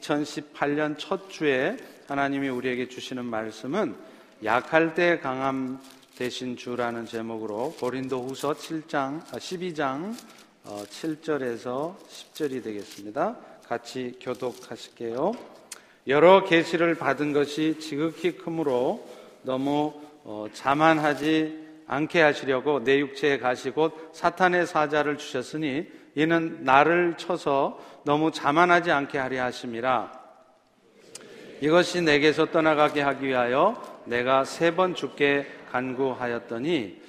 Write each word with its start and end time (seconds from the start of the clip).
2018년 0.00 0.96
첫 0.98 1.28
주에 1.30 1.76
하나님이 2.06 2.48
우리에게 2.48 2.88
주시는 2.88 3.24
말씀은 3.24 3.94
약할 4.44 4.94
때 4.94 5.18
강함 5.18 5.78
대신 6.16 6.56
주라는 6.56 7.06
제목으로 7.06 7.74
고린도 7.78 8.22
후서 8.22 8.54
7장, 8.54 9.24
12장 9.26 10.14
7절에서 10.64 11.96
10절이 12.08 12.64
되겠습니다. 12.64 13.36
같이 13.66 14.18
교독하실게요. 14.20 15.32
여러 16.06 16.44
계시를 16.44 16.94
받은 16.94 17.32
것이 17.32 17.78
지극히 17.78 18.32
크므로 18.36 19.06
너무 19.42 19.94
어, 20.24 20.46
자만하지 20.52 21.67
않게 21.88 22.20
하시려고 22.20 22.84
내 22.84 22.98
육체에 22.98 23.38
가시고 23.38 23.92
사탄의 24.12 24.66
사자를 24.66 25.16
주셨으니 25.18 25.86
이는 26.14 26.64
나를 26.64 27.14
쳐서 27.16 27.80
너무 28.04 28.30
자만하지 28.30 28.90
않게 28.90 29.18
하려 29.18 29.42
하심이라. 29.44 30.12
이것이 31.60 32.02
내게서 32.02 32.46
떠나가게 32.46 33.00
하기 33.00 33.26
위하여 33.26 33.82
내가 34.04 34.44
세 34.44 34.70
번 34.76 34.94
죽게 34.94 35.46
간구하였더니 35.72 37.02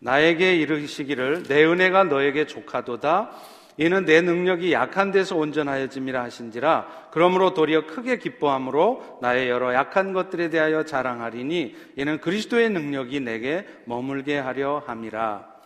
나에게 0.00 0.56
이르시기를 0.56 1.44
내 1.44 1.64
은혜가 1.64 2.04
너에게 2.04 2.46
족하도다 2.46 3.30
이는 3.78 4.04
내 4.06 4.22
능력이 4.22 4.72
약한 4.72 5.10
데서 5.10 5.36
온전하여짐이라 5.36 6.22
하신지라 6.22 7.06
그러므로 7.10 7.52
도리어 7.52 7.86
크게 7.86 8.18
기뻐함으로 8.18 9.18
나의 9.20 9.48
여러 9.48 9.74
약한 9.74 10.12
것들에 10.12 10.50
대하여 10.50 10.84
자랑하리니 10.84 11.74
이는 11.96 12.20
그리스도의 12.20 12.70
능력이 12.70 13.20
내게 13.20 13.66
머물게 13.84 14.38
하려 14.38 14.82
함이라. 14.86 15.56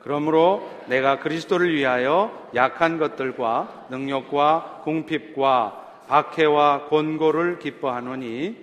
그러므로 0.00 0.70
내가 0.86 1.18
그리스도를 1.18 1.74
위하여 1.74 2.50
약한 2.54 2.98
것들과 2.98 3.86
능력과 3.90 4.82
궁핍과 4.84 6.04
박해와 6.08 6.88
곤고를 6.88 7.58
기뻐하노니 7.58 8.56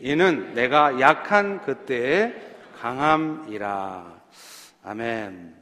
이는 0.00 0.52
내가 0.54 1.00
약한 1.00 1.62
그때의 1.62 2.34
강함이라. 2.80 4.04
아멘. 4.84 5.54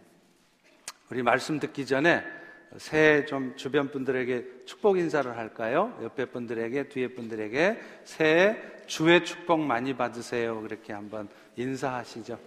우리 1.11 1.23
말씀 1.23 1.61
듣기 1.61 1.86
전에 1.86 2.39
새해 2.79 3.27
좀 3.27 3.57
주변 3.57 3.91
분들에게 3.91 4.65
축복 4.65 4.99
인사를 4.99 5.37
할까요? 5.37 5.99
옆에 6.03 6.27
분들에게, 6.27 6.89
뒤에 6.89 7.09
분들에게 7.09 7.81
새해 8.05 8.57
주의 8.87 9.25
축복 9.25 9.61
많이 9.61 9.97
받으세요. 9.97 10.61
그렇게 10.63 10.93
한번 10.93 11.29
인사하시죠. 11.57 12.39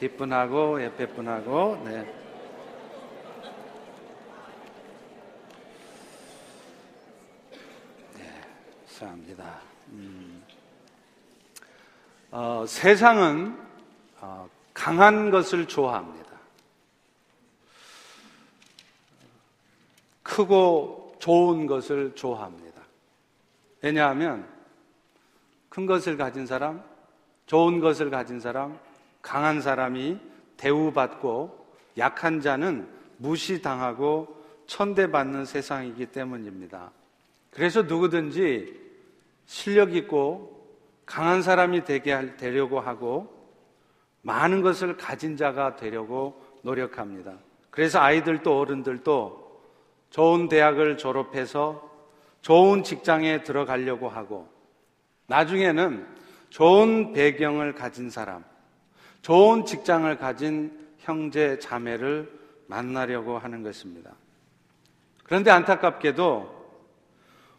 뒷분하고 0.00 0.82
옆에 0.82 1.06
분하고, 1.06 1.80
네. 1.84 2.02
네, 8.16 8.40
감사합니다. 8.88 9.60
음. 9.90 10.42
어, 12.32 12.64
세상은 12.66 13.56
어, 14.20 14.48
강한 14.74 15.30
것을 15.30 15.68
좋아합니다. 15.68 16.21
크고 20.32 21.14
좋은 21.18 21.66
것을 21.66 22.14
좋아합니다. 22.14 22.80
왜냐하면 23.82 24.48
큰 25.68 25.84
것을 25.84 26.16
가진 26.16 26.46
사람, 26.46 26.82
좋은 27.46 27.80
것을 27.80 28.08
가진 28.08 28.40
사람, 28.40 28.78
강한 29.20 29.60
사람이 29.60 30.18
대우받고 30.56 31.66
약한 31.98 32.40
자는 32.40 32.88
무시당하고 33.18 34.42
천대받는 34.66 35.44
세상이기 35.44 36.06
때문입니다. 36.06 36.90
그래서 37.50 37.82
누구든지 37.82 38.80
실력 39.44 39.94
있고 39.94 40.66
강한 41.04 41.42
사람이 41.42 41.84
되게 41.84 42.36
되려고 42.36 42.80
하고 42.80 43.30
많은 44.22 44.62
것을 44.62 44.96
가진 44.96 45.36
자가 45.36 45.76
되려고 45.76 46.42
노력합니다. 46.62 47.34
그래서 47.70 48.00
아이들도 48.00 48.58
어른들도 48.58 49.41
좋은 50.12 50.48
대학을 50.48 50.98
졸업해서 50.98 51.90
좋은 52.42 52.84
직장에 52.84 53.44
들어가려고 53.44 54.10
하고 54.10 54.46
나중에는 55.26 56.06
좋은 56.50 57.14
배경을 57.14 57.74
가진 57.74 58.10
사람, 58.10 58.44
좋은 59.22 59.64
직장을 59.64 60.14
가진 60.18 60.78
형제, 60.98 61.58
자매를 61.58 62.30
만나려고 62.66 63.38
하는 63.38 63.62
것입니다. 63.62 64.10
그런데 65.24 65.50
안타깝게도 65.50 66.62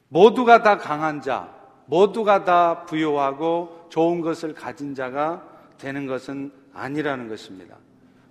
모두가 0.09 0.61
다 0.61 0.77
강한 0.77 1.21
자, 1.21 1.51
모두가 1.87 2.43
다 2.43 2.85
부유하고 2.85 3.87
좋은 3.89 4.21
것을 4.21 4.53
가진 4.53 4.93
자가 4.93 5.43
되는 5.79 6.05
것은 6.05 6.51
아니라는 6.71 7.29
것입니다. 7.29 7.77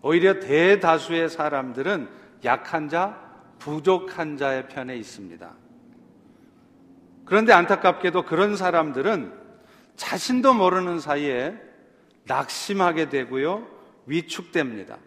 오히려 0.00 0.38
대다수의 0.38 1.28
사람들은 1.28 2.09
약한 2.44 2.88
자, 2.88 3.31
부족한 3.62 4.37
자의 4.37 4.67
편에 4.69 4.97
있습니다. 4.97 5.55
그런데 7.25 7.53
안타깝게도 7.53 8.25
그런 8.25 8.56
사람들은 8.56 9.33
자신도 9.95 10.55
모르는 10.55 10.99
사이에 10.99 11.55
낙심하게 12.25 13.09
되고요, 13.09 13.69
위축됩니다. 14.06 14.99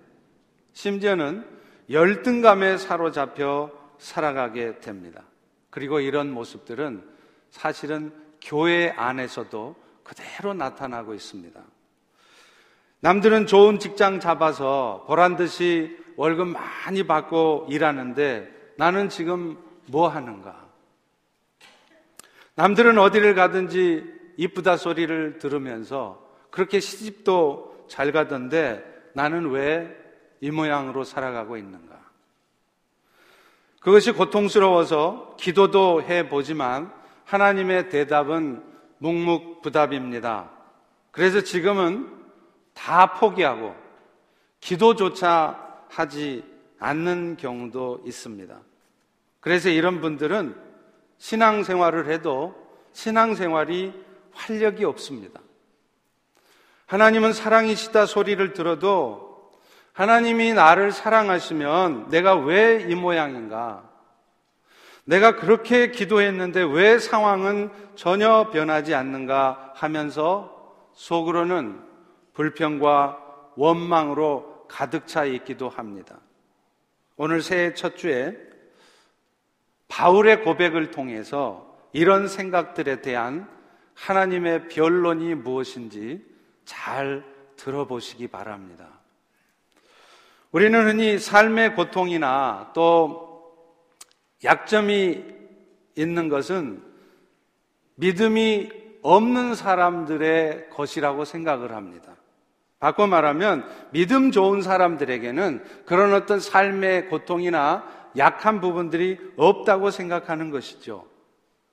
심지어는 0.71 1.45
열등감에 1.89 2.77
사로잡혀 2.77 3.71
살아가게 3.97 4.79
됩니다. 4.79 5.23
그리고 5.69 5.99
이런 5.99 6.31
모습들은 6.31 7.03
사실은 7.49 8.13
교회 8.41 8.89
안에서도 8.91 9.75
그대로 10.03 10.53
나타나고 10.53 11.13
있습니다. 11.13 11.61
남들은 13.01 13.47
좋은 13.47 13.79
직장 13.79 14.21
잡아서 14.21 15.03
보란 15.07 15.35
듯이 15.35 16.04
월급 16.17 16.47
많이 16.47 17.03
받고 17.03 17.67
일하는데 17.69 18.73
나는 18.77 19.09
지금 19.09 19.57
뭐 19.87 20.07
하는가? 20.07 20.65
남들은 22.55 22.97
어디를 22.97 23.35
가든지 23.35 24.03
이쁘다 24.37 24.77
소리를 24.77 25.37
들으면서 25.39 26.25
그렇게 26.51 26.79
시집도 26.79 27.85
잘 27.89 28.11
가던데 28.11 28.83
나는 29.13 29.49
왜 29.49 30.05
이 30.45 30.51
모양으로 30.51 31.03
살아가고 31.03 31.57
있는가? 31.57 31.95
그것이 33.79 34.11
고통스러워서 34.11 35.35
기도도 35.39 36.03
해 36.03 36.29
보지만 36.29 36.91
하나님의 37.25 37.89
대답은 37.89 38.63
묵묵부답입니다. 38.99 40.51
그래서 41.09 41.41
지금은 41.41 42.11
다 42.75 43.13
포기하고 43.13 43.75
기도조차 44.59 45.64
하지 45.95 46.43
않는 46.79 47.37
경우도 47.37 48.03
있습니다. 48.05 48.59
그래서 49.39 49.69
이런 49.69 50.01
분들은 50.01 50.55
신앙생활을 51.19 52.09
해도 52.11 52.53
신앙생활이 52.91 53.93
활력이 54.33 54.83
없습니다. 54.83 55.39
하나님은 56.87 57.31
사랑이시다 57.31 58.05
소리를 58.07 58.53
들어도 58.53 59.57
하나님이 59.93 60.53
나를 60.53 60.91
사랑하시면 60.91 62.09
내가 62.09 62.35
왜 62.35 62.85
이 62.89 62.95
모양인가? 62.95 63.89
내가 65.05 65.37
그렇게 65.37 65.91
기도했는데 65.91 66.61
왜 66.63 66.99
상황은 66.99 67.71
전혀 67.95 68.49
변하지 68.51 68.93
않는가 68.93 69.71
하면서 69.75 70.51
속으로는 70.93 71.79
불평과 72.33 73.17
원망으로 73.55 74.54
가득 74.67 75.07
차 75.07 75.25
있기도 75.25 75.69
합니다. 75.69 76.19
오늘 77.17 77.41
새해 77.41 77.73
첫 77.73 77.95
주에 77.97 78.37
바울의 79.87 80.43
고백을 80.43 80.91
통해서 80.91 81.75
이런 81.93 82.27
생각들에 82.27 83.01
대한 83.01 83.49
하나님의 83.93 84.67
변론이 84.67 85.35
무엇인지 85.35 86.25
잘 86.65 87.23
들어보시기 87.55 88.27
바랍니다. 88.27 88.99
우리는 90.51 90.87
흔히 90.87 91.19
삶의 91.19 91.75
고통이나 91.75 92.71
또 92.73 93.55
약점이 94.43 95.23
있는 95.95 96.29
것은 96.29 96.83
믿음이 97.95 98.69
없는 99.01 99.55
사람들의 99.55 100.69
것이라고 100.69 101.25
생각을 101.25 101.73
합니다. 101.73 102.15
바꿔 102.85 103.07
말하면 103.07 103.67
믿음 103.89 104.29
좋은 104.29 104.61
사람들에게는 104.61 105.63
그런 105.87 106.13
어떤 106.13 106.39
삶의 106.39 107.09
고통이나 107.09 107.83
약한 108.15 108.61
부분들이 108.61 109.17
없다고 109.37 109.89
생각하는 109.89 110.51
것이죠. 110.51 111.07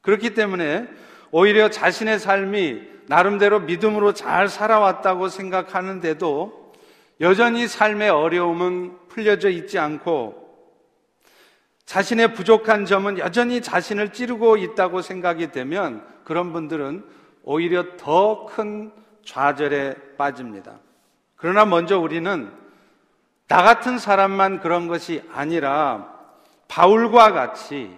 그렇기 0.00 0.32
때문에 0.32 0.88
오히려 1.30 1.68
자신의 1.68 2.18
삶이 2.18 2.80
나름대로 3.08 3.60
믿음으로 3.60 4.14
잘 4.14 4.48
살아왔다고 4.48 5.28
생각하는데도 5.28 6.72
여전히 7.20 7.68
삶의 7.68 8.08
어려움은 8.08 8.96
풀려져 9.10 9.50
있지 9.50 9.78
않고 9.78 10.34
자신의 11.84 12.32
부족한 12.32 12.86
점은 12.86 13.18
여전히 13.18 13.60
자신을 13.60 14.14
찌르고 14.14 14.56
있다고 14.56 15.02
생각이 15.02 15.52
되면 15.52 16.06
그런 16.24 16.54
분들은 16.54 17.04
오히려 17.42 17.98
더 17.98 18.46
큰 18.46 18.92
좌절에 19.26 19.94
빠집니다. 20.16 20.80
그러나 21.42 21.64
먼저 21.64 21.98
우리는 21.98 22.52
나 23.48 23.62
같은 23.64 23.98
사람만 23.98 24.60
그런 24.60 24.86
것이 24.86 25.24
아니라 25.34 26.08
바울과 26.68 27.32
같이 27.32 27.90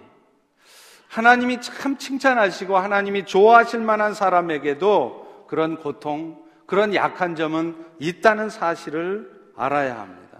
하나님이 1.09 1.61
참 1.61 1.95
칭찬하시고 1.95 2.75
하나님이 2.75 3.27
좋아하실 3.27 3.81
만한 3.81 4.15
사람에게도 4.15 5.45
그런 5.47 5.77
고통, 5.77 6.43
그런 6.65 6.95
약한 6.95 7.35
점은 7.35 7.75
있다는 7.99 8.49
사실을 8.49 9.31
알아야 9.55 9.99
합니다. 9.99 10.39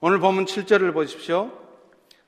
오늘 0.00 0.18
보면 0.18 0.46
7절을 0.46 0.92
보십시오. 0.92 1.52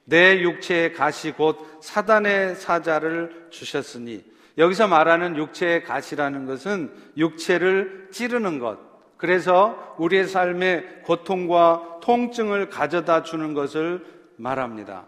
내 0.04 0.40
육체의 0.42 0.92
가시 0.92 1.32
곧 1.32 1.80
사단의 1.82 2.54
사자를 2.54 3.48
주셨으니 3.50 4.24
여기서 4.56 4.86
말하는 4.86 5.36
육체의 5.36 5.82
가시라는 5.82 6.46
것은 6.46 6.92
육체를 7.16 8.10
찌르는 8.12 8.60
것. 8.60 8.87
그래서 9.18 9.94
우리의 9.98 10.26
삶에 10.28 11.02
고통과 11.04 11.98
통증을 12.00 12.70
가져다 12.70 13.24
주는 13.24 13.52
것을 13.52 14.06
말합니다. 14.36 15.04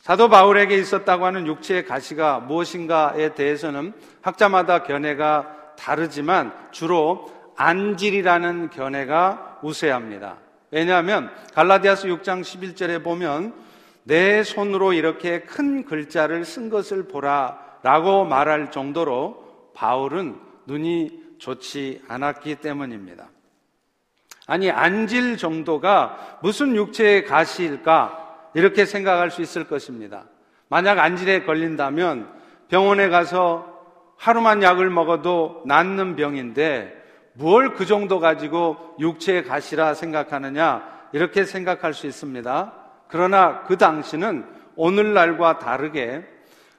사도 0.00 0.28
바울에게 0.28 0.78
있었다고 0.78 1.26
하는 1.26 1.48
육체의 1.48 1.84
가시가 1.84 2.38
무엇인가에 2.38 3.34
대해서는 3.34 3.92
학자마다 4.22 4.84
견해가 4.84 5.74
다르지만 5.76 6.54
주로 6.70 7.30
안질이라는 7.56 8.70
견해가 8.70 9.58
우세합니다. 9.62 10.36
왜냐하면 10.70 11.30
갈라디아스 11.54 12.06
6장 12.06 12.42
11절에 12.42 13.02
보면 13.02 13.54
내 14.04 14.44
손으로 14.44 14.92
이렇게 14.92 15.40
큰 15.40 15.84
글자를 15.84 16.44
쓴 16.44 16.70
것을 16.70 17.08
보라 17.08 17.58
라고 17.82 18.24
말할 18.24 18.70
정도로 18.70 19.72
바울은 19.74 20.36
눈이 20.66 21.25
좋지 21.38 22.02
않았기 22.08 22.56
때문입니다. 22.56 23.28
아니, 24.46 24.70
안질 24.70 25.36
정도가 25.36 26.38
무슨 26.42 26.76
육체의 26.76 27.24
가시일까? 27.24 28.24
이렇게 28.54 28.86
생각할 28.86 29.30
수 29.30 29.42
있을 29.42 29.68
것입니다. 29.68 30.24
만약 30.68 30.98
안질에 30.98 31.44
걸린다면 31.44 32.32
병원에 32.68 33.08
가서 33.08 33.76
하루만 34.16 34.62
약을 34.62 34.88
먹어도 34.90 35.62
낫는 35.66 36.16
병인데 36.16 36.94
뭘 37.34 37.74
그 37.74 37.84
정도 37.84 38.18
가지고 38.18 38.96
육체의 38.98 39.44
가시라 39.44 39.92
생각하느냐 39.94 41.08
이렇게 41.12 41.44
생각할 41.44 41.92
수 41.92 42.06
있습니다. 42.06 42.72
그러나 43.08 43.62
그 43.64 43.76
당시는 43.76 44.46
오늘날과 44.74 45.58
다르게 45.58 46.24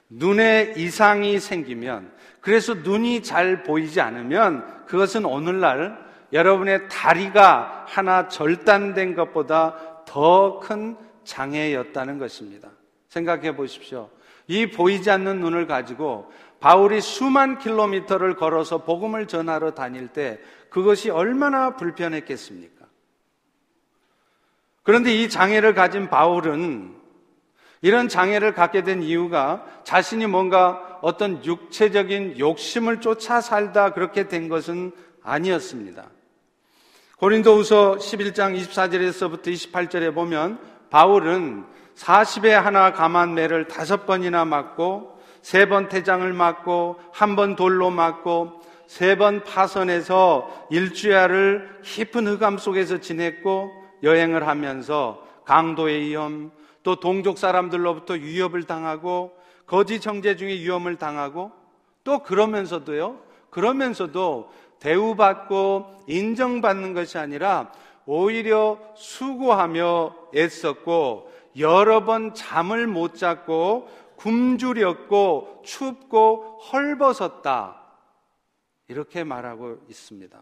눈에 0.10 0.74
이상이 0.78 1.40
생기면 1.40 2.12
그래서 2.42 2.74
눈이 2.74 3.24
잘 3.24 3.64
보이지 3.64 4.00
않으면 4.02 4.86
그것은 4.86 5.26
오늘날 5.26 5.98
여러분의 6.34 6.88
다리가 6.90 7.86
하나 7.88 8.28
절단된 8.28 9.16
것보다 9.16 10.04
더 10.06 10.60
큰 10.60 10.98
장애였다는 11.28 12.18
것입니다. 12.18 12.70
생각해 13.10 13.56
보십시오. 13.56 14.10
이 14.48 14.72
보이지 14.72 15.12
않는 15.12 15.42
눈을 15.42 15.68
가지고 15.68 16.32
바울이 16.60 17.02
수만 17.02 17.60
킬로미터를 17.60 18.36
걸어서 18.36 18.84
복음을 18.84 19.28
전하러 19.28 19.72
다닐 19.72 20.08
때 20.08 20.40
그것이 20.70 21.10
얼마나 21.10 21.76
불편했겠습니까? 21.76 22.86
그런데 24.84 25.14
이 25.14 25.30
장애를 25.30 25.74
가진 25.74 26.10
바울은 26.10 26.96
이런 27.82 28.08
장애를 28.10 28.54
갖게 28.54 28.84
된 28.84 29.04
이유가 29.04 29.64
자신이 29.84 30.26
뭔가 30.28 31.00
어떤 31.02 31.44
육체적인 31.44 32.40
욕심을 32.40 33.02
쫓아 33.02 33.40
살다 33.42 33.94
그렇게 33.94 34.28
된 34.28 34.50
것은 34.50 34.92
아니었습니다. 35.24 36.06
고린도후서 37.18 37.98
11장 37.98 38.60
24절에서부터 38.60 39.48
28절에 39.48 40.14
보면 40.14 40.60
바울은 40.90 41.66
40에 41.96 42.50
하나 42.50 42.94
감한 42.94 43.34
매를 43.34 43.68
다섯 43.68 44.06
번이나 44.06 44.46
맞고 44.46 45.18
세 45.42 45.66
번 45.68 45.88
태장을 45.88 46.32
맞고 46.34 47.00
한 47.14 47.36
번 47.36 47.56
돌로 47.56 47.90
맞고 47.90 48.62
세 48.88 49.16
번 49.18 49.44
파선해서 49.44 50.68
일주야를 50.70 51.80
깊은 51.84 52.28
흑암 52.28 52.58
속에서 52.58 53.00
지냈고 53.00 53.72
여행을 54.04 54.48
하면서 54.48 55.27
강도의 55.48 56.02
위험 56.02 56.52
또 56.84 56.98
동족 56.98 57.38
사람들로부터 57.38 58.16
위협을 58.16 58.64
당하고 58.64 59.34
거짓 59.66 60.02
정제 60.02 60.36
중에 60.36 60.50
위험을 60.56 60.98
당하고 60.98 61.54
또 62.04 62.22
그러면서도요 62.22 63.22
그러면서도 63.50 64.52
대우받고 64.80 66.04
인정받는 66.08 66.94
것이 66.94 67.18
아니라 67.18 67.72
오히려 68.06 68.78
수고하며 68.96 70.16
애썼고 70.36 71.32
여러 71.60 72.04
번 72.04 72.34
잠을 72.34 72.86
못 72.86 73.16
잤고 73.16 73.88
굶주렸고 74.18 75.62
춥고 75.66 76.60
헐벗었다. 76.72 77.84
이렇게 78.90 79.24
말하고 79.24 79.78
있습니다. 79.90 80.38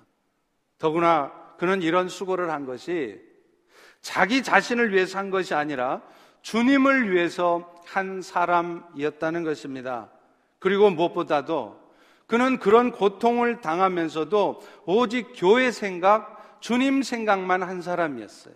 더구나 0.80 1.32
그는 1.58 1.84
이런 1.84 2.10
수고를 2.10 2.50
한 2.50 2.66
것이 2.66 3.35
자기 4.06 4.44
자신을 4.44 4.94
위해서 4.94 5.18
한 5.18 5.32
것이 5.32 5.56
아니라 5.56 6.00
주님을 6.44 7.12
위해서 7.12 7.74
한 7.88 8.22
사람이었다는 8.22 9.44
것입니다. 9.44 10.10
그리고 10.60 10.92
무엇보다도 10.92 11.80
그는 12.28 12.60
그런 12.60 12.92
고통을 12.92 13.62
당하면서도 13.62 14.62
오직 14.86 15.34
교회 15.36 15.72
생각, 15.72 16.60
주님 16.60 17.02
생각만 17.02 17.64
한 17.64 17.82
사람이었어요. 17.82 18.54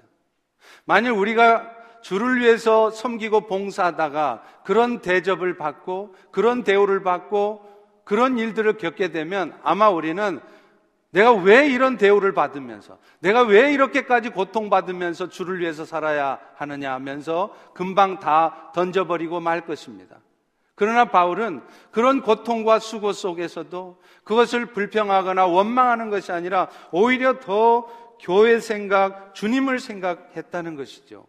만일 0.86 1.14
우리가 1.14 1.68
주를 2.04 2.40
위해서 2.40 2.92
섬기고 2.92 3.48
봉사하다가 3.48 4.44
그런 4.64 5.02
대접을 5.02 5.58
받고 5.58 6.14
그런 6.30 6.64
대우를 6.64 7.02
받고 7.02 7.68
그런 8.04 8.38
일들을 8.38 8.78
겪게 8.78 9.10
되면 9.10 9.58
아마 9.64 9.90
우리는 9.90 10.42
내가 11.12 11.34
왜 11.34 11.68
이런 11.68 11.98
대우를 11.98 12.34
받으면서 12.34 13.00
내가 13.20 13.42
왜 13.42 13.74
이렇게까지 13.74 14.30
고통받으면서 14.30 15.30
주를 15.30 15.60
위해서 15.60 15.86
살아야 15.86 16.40
하느냐 16.56 16.94
하면서 16.94 17.54
금방 17.74 18.20
다 18.20 18.72
던져버리고 18.74 19.40
말 19.40 19.66
것입니다. 19.66 20.20
그러나 20.76 21.06
바울은 21.06 21.62
그런 21.92 22.22
고통과 22.22 22.80
수고 22.80 23.12
속에서도 23.12 24.00
그것을 24.24 24.68
불평하거나 24.68 25.46
원망하는 25.46 26.10
것이 26.10 26.32
아니라 26.32 26.70
오히려 26.92 27.40
더 27.40 27.82
교회 28.22 28.60
생각, 28.60 29.34
주님을 29.34 29.80
생각했다는 29.80 30.76
것이죠. 30.76 31.26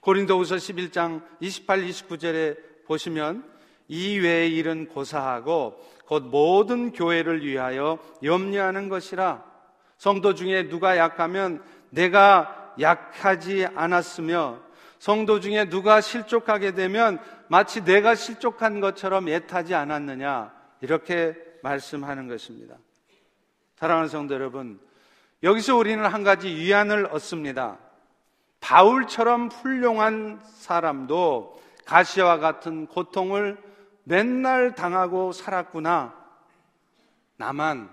고린도후서 0.00 0.56
11장 0.56 1.22
28, 1.40 1.82
29절에 1.82 2.84
보시면 2.86 3.53
이 3.88 4.18
외의 4.18 4.56
일은 4.56 4.88
고사하고 4.88 5.78
곧 6.06 6.24
모든 6.24 6.92
교회를 6.92 7.44
위하여 7.44 7.98
염려하는 8.22 8.88
것이라 8.88 9.44
성도 9.96 10.34
중에 10.34 10.68
누가 10.68 10.96
약하면 10.96 11.62
내가 11.90 12.74
약하지 12.80 13.66
않았으며 13.74 14.60
성도 14.98 15.40
중에 15.40 15.68
누가 15.68 16.00
실족하게 16.00 16.72
되면 16.72 17.18
마치 17.48 17.84
내가 17.84 18.14
실족한 18.14 18.80
것처럼 18.80 19.28
애타지 19.28 19.74
않았느냐 19.74 20.52
이렇게 20.80 21.36
말씀하는 21.62 22.28
것입니다. 22.28 22.76
사랑하는 23.76 24.08
성도 24.08 24.34
여러분, 24.34 24.80
여기서 25.42 25.76
우리는 25.76 26.04
한 26.04 26.24
가지 26.24 26.48
위안을 26.48 27.06
얻습니다. 27.06 27.78
바울처럼 28.60 29.48
훌륭한 29.48 30.40
사람도 30.44 31.60
가시와 31.84 32.38
같은 32.38 32.86
고통을 32.86 33.58
맨날 34.04 34.74
당하고 34.74 35.32
살았구나. 35.32 36.14
나만, 37.36 37.90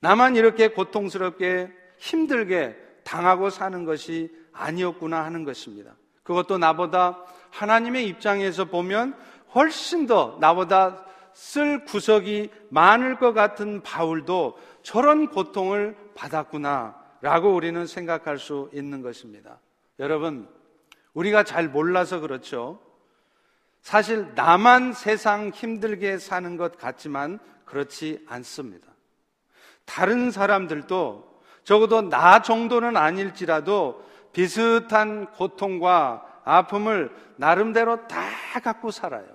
나만 0.00 0.36
이렇게 0.36 0.68
고통스럽게 0.68 1.72
힘들게 1.98 2.76
당하고 3.04 3.50
사는 3.50 3.84
것이 3.84 4.30
아니었구나 4.52 5.24
하는 5.24 5.44
것입니다. 5.44 5.94
그것도 6.22 6.58
나보다 6.58 7.24
하나님의 7.50 8.06
입장에서 8.06 8.66
보면 8.66 9.16
훨씬 9.54 10.06
더 10.06 10.38
나보다 10.40 11.04
쓸 11.32 11.84
구석이 11.84 12.50
많을 12.68 13.16
것 13.18 13.32
같은 13.32 13.82
바울도 13.82 14.58
저런 14.82 15.28
고통을 15.28 15.96
받았구나 16.14 17.00
라고 17.20 17.54
우리는 17.54 17.86
생각할 17.86 18.38
수 18.38 18.68
있는 18.72 19.00
것입니다. 19.00 19.58
여러분, 19.98 20.48
우리가 21.14 21.44
잘 21.44 21.68
몰라서 21.68 22.20
그렇죠. 22.20 22.80
사실 23.82 24.32
나만 24.34 24.92
세상 24.92 25.50
힘들게 25.50 26.18
사는 26.18 26.56
것 26.56 26.78
같지만 26.78 27.38
그렇지 27.64 28.24
않습니다. 28.28 28.86
다른 29.84 30.30
사람들도 30.30 31.42
적어도 31.64 32.08
나 32.08 32.42
정도는 32.42 32.96
아닐지라도 32.96 34.04
비슷한 34.32 35.26
고통과 35.32 36.24
아픔을 36.44 37.14
나름대로 37.36 38.06
다 38.08 38.20
갖고 38.62 38.90
살아요. 38.90 39.26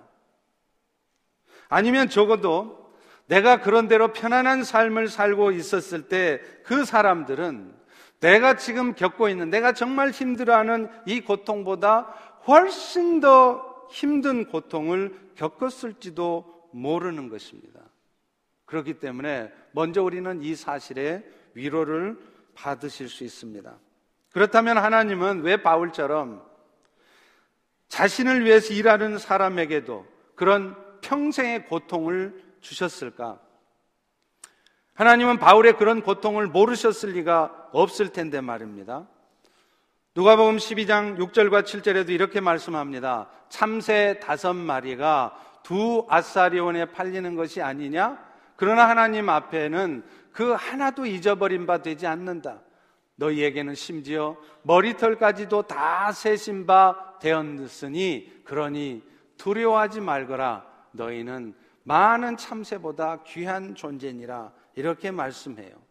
아니면 1.70 2.10
적어도 2.10 2.92
내가 3.28 3.60
그런대로 3.60 4.14
편안한 4.14 4.64
삶을 4.64 5.10
살고 5.10 5.52
있었을 5.52 6.08
때 6.08 6.42
그 6.68 6.84
사람들은 6.84 7.74
내가 8.20 8.58
지금 8.58 8.94
겪고 8.94 9.30
있는 9.30 9.50
내가 9.50 9.72
정말 9.72 10.10
힘들어하는 10.10 10.90
이 11.06 11.22
고통보다 11.22 12.14
훨씬 12.46 13.22
더 13.22 13.67
힘든 13.90 14.46
고통을 14.46 15.18
겪었을지도 15.36 16.70
모르는 16.72 17.30
것입니다. 17.30 17.82
그렇기 18.66 18.96
때문에 18.96 19.52
먼저 19.72 20.04
우리는 20.04 20.42
이 20.42 20.56
사실에 20.56 21.24
위로를 21.54 22.18
받으실 22.54 23.10
수 23.10 23.24
있습니다. 23.24 23.78
그렇다면 24.32 24.78
하나님은 24.78 25.42
왜 25.42 25.62
바울처럼 25.62 26.46
자신을 27.88 28.44
위해서 28.46 28.74
일하는 28.74 29.18
사람에게도 29.18 30.06
그런 30.36 30.76
평생의 31.02 31.68
고통을 31.68 32.44
주셨을까? 32.60 33.40
하나님은 34.94 35.38
바울의 35.38 35.78
그런 35.78 36.02
고통을 36.02 36.48
모르셨을 36.48 37.12
리가 37.12 37.70
없을 37.72 38.10
텐데 38.10 38.42
말입니다. 38.42 39.08
누가복음 40.18 40.58
12장 40.58 41.16
6절과 41.20 41.62
7절에도 41.62 42.10
이렇게 42.10 42.42
말씀합니다. 42.42 43.30
참새 43.50 44.20
다섯 44.20 44.56
마리가 44.56 45.60
두 45.62 46.08
아사리온에 46.10 46.86
팔리는 46.86 47.36
것이 47.36 47.62
아니냐? 47.62 48.18
그러나 48.56 48.90
하나님 48.90 49.30
앞에는 49.30 50.04
그 50.32 50.54
하나도 50.54 51.06
잊어버린 51.06 51.68
바 51.68 51.84
되지 51.84 52.08
않는다. 52.08 52.62
너희에게는 53.18 53.76
심지어 53.76 54.38
머리털까지도 54.64 55.68
다 55.68 56.12
세신 56.12 56.66
바 56.66 57.20
되었으니 57.22 58.42
그러니 58.44 59.04
두려워하지 59.38 60.02
말거라. 60.02 60.66
너희는 60.94 61.54
많은 61.84 62.38
참새보다 62.38 63.22
귀한 63.22 63.76
존재니라. 63.76 64.52
이렇게 64.74 65.12
말씀해요. 65.12 65.87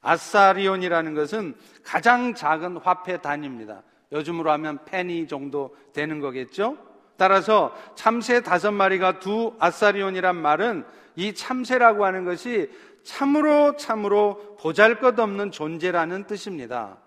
아사리온이라는 0.00 1.14
것은 1.14 1.54
가장 1.84 2.34
작은 2.34 2.78
화폐 2.78 3.18
단위입니다. 3.18 3.82
요즘으로 4.12 4.50
하면 4.52 4.84
페니 4.84 5.26
정도 5.28 5.76
되는 5.92 6.20
거겠죠? 6.20 6.78
따라서 7.16 7.74
참새 7.94 8.42
다섯 8.42 8.70
마리가 8.70 9.18
두 9.18 9.54
아사리온이란 9.58 10.36
말은 10.36 10.84
이 11.16 11.34
참새라고 11.34 12.04
하는 12.04 12.24
것이 12.24 12.70
참으로 13.02 13.76
참으로 13.76 14.56
보잘 14.60 15.00
것 15.00 15.18
없는 15.18 15.50
존재라는 15.50 16.26
뜻입니다. 16.26 16.98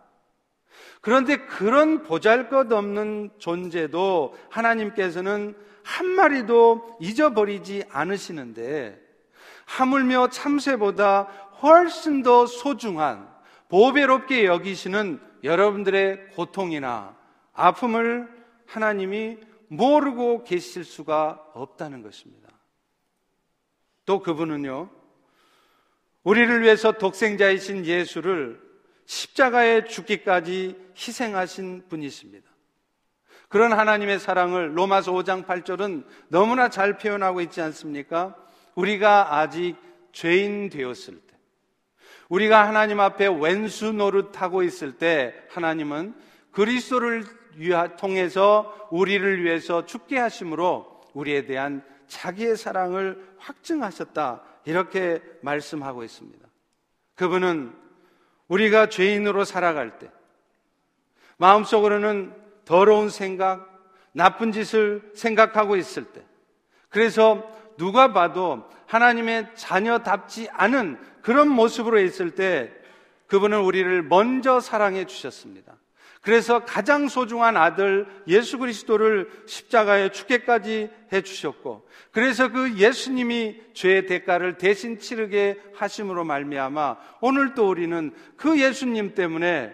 그런데 0.99 1.37
그런 1.37 2.03
보잘 2.03 2.49
것 2.49 2.71
없는 2.71 3.31
존재도 3.39 4.35
하나님께서는 4.49 5.55
한 5.83 6.05
마리도 6.07 6.97
잊어버리지 6.99 7.83
않으시는데 7.89 8.99
하물며 9.65 10.29
참새보다 10.29 11.27
훨씬 11.61 12.23
더 12.23 12.45
소중한 12.45 13.29
보배롭게 13.69 14.45
여기시는 14.45 15.19
여러분들의 15.43 16.29
고통이나 16.31 17.15
아픔을 17.53 18.29
하나님이 18.65 19.37
모르고 19.67 20.43
계실 20.43 20.83
수가 20.83 21.41
없다는 21.53 22.01
것입니다. 22.01 22.49
또 24.05 24.19
그분은요, 24.19 24.89
우리를 26.23 26.61
위해서 26.61 26.91
독생자이신 26.91 27.85
예수를 27.85 28.61
십자가에 29.05 29.85
죽기까지 29.85 30.75
희생하신 30.95 31.87
분이십니다. 31.89 32.49
그런 33.49 33.73
하나님의 33.73 34.19
사랑을 34.19 34.77
로마서 34.77 35.11
5장 35.11 35.45
8절은 35.45 36.05
너무나 36.29 36.69
잘 36.69 36.97
표현하고 36.97 37.41
있지 37.41 37.61
않습니까? 37.61 38.35
우리가 38.75 39.37
아직 39.37 39.75
죄인 40.13 40.69
되었을 40.69 41.19
때, 41.19 41.30
우리가 42.31 42.65
하나님 42.65 43.01
앞에 43.01 43.27
왼수 43.27 43.91
노릇하고 43.91 44.63
있을 44.63 44.93
때 44.93 45.35
하나님은 45.49 46.15
그리스도를 46.51 47.25
통해서 47.99 48.87
우리를 48.89 49.43
위해서 49.43 49.85
죽게 49.85 50.17
하심으로 50.17 51.01
우리에 51.13 51.45
대한 51.45 51.83
자기의 52.07 52.55
사랑을 52.55 53.21
확증하셨다. 53.37 54.43
이렇게 54.63 55.21
말씀하고 55.41 56.05
있습니다. 56.05 56.47
그분은 57.15 57.75
우리가 58.47 58.87
죄인으로 58.87 59.43
살아갈 59.43 59.99
때 59.99 60.09
마음속으로는 61.35 62.33
더러운 62.63 63.09
생각, 63.09 63.67
나쁜 64.13 64.53
짓을 64.53 65.11
생각하고 65.15 65.75
있을 65.75 66.05
때 66.05 66.23
그래서 66.87 67.43
누가 67.77 68.13
봐도 68.13 68.69
하나님의 68.85 69.49
자녀답지 69.55 70.47
않은 70.51 71.10
그런 71.21 71.49
모습으로 71.49 71.99
있을 71.99 72.31
때 72.31 72.71
그분은 73.27 73.61
우리를 73.61 74.03
먼저 74.03 74.59
사랑해 74.59 75.05
주셨습니다. 75.05 75.77
그래서 76.21 76.65
가장 76.65 77.07
소중한 77.07 77.57
아들 77.57 78.05
예수 78.27 78.59
그리스도를 78.59 79.29
십자가에 79.47 80.09
죽게까지 80.11 80.89
해 81.11 81.21
주셨고 81.21 81.87
그래서 82.11 82.51
그 82.51 82.77
예수님이 82.77 83.59
죄의 83.73 84.05
대가를 84.05 84.57
대신 84.57 84.99
치르게 84.99 85.59
하심으로 85.73 86.23
말미암아 86.23 86.97
오늘 87.21 87.55
또 87.55 87.69
우리는 87.69 88.13
그 88.37 88.61
예수님 88.61 89.15
때문에 89.15 89.73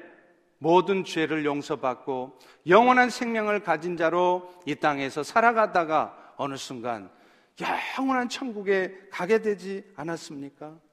모든 0.59 1.03
죄를 1.03 1.43
용서받고 1.43 2.39
영원한 2.67 3.09
생명을 3.09 3.59
가진 3.61 3.97
자로 3.97 4.49
이 4.65 4.75
땅에서 4.75 5.23
살아가다가 5.23 6.33
어느 6.37 6.55
순간 6.55 7.09
영원한 7.97 8.29
천국에 8.29 8.95
가게 9.11 9.41
되지 9.41 9.83
않았습니까? 9.95 10.86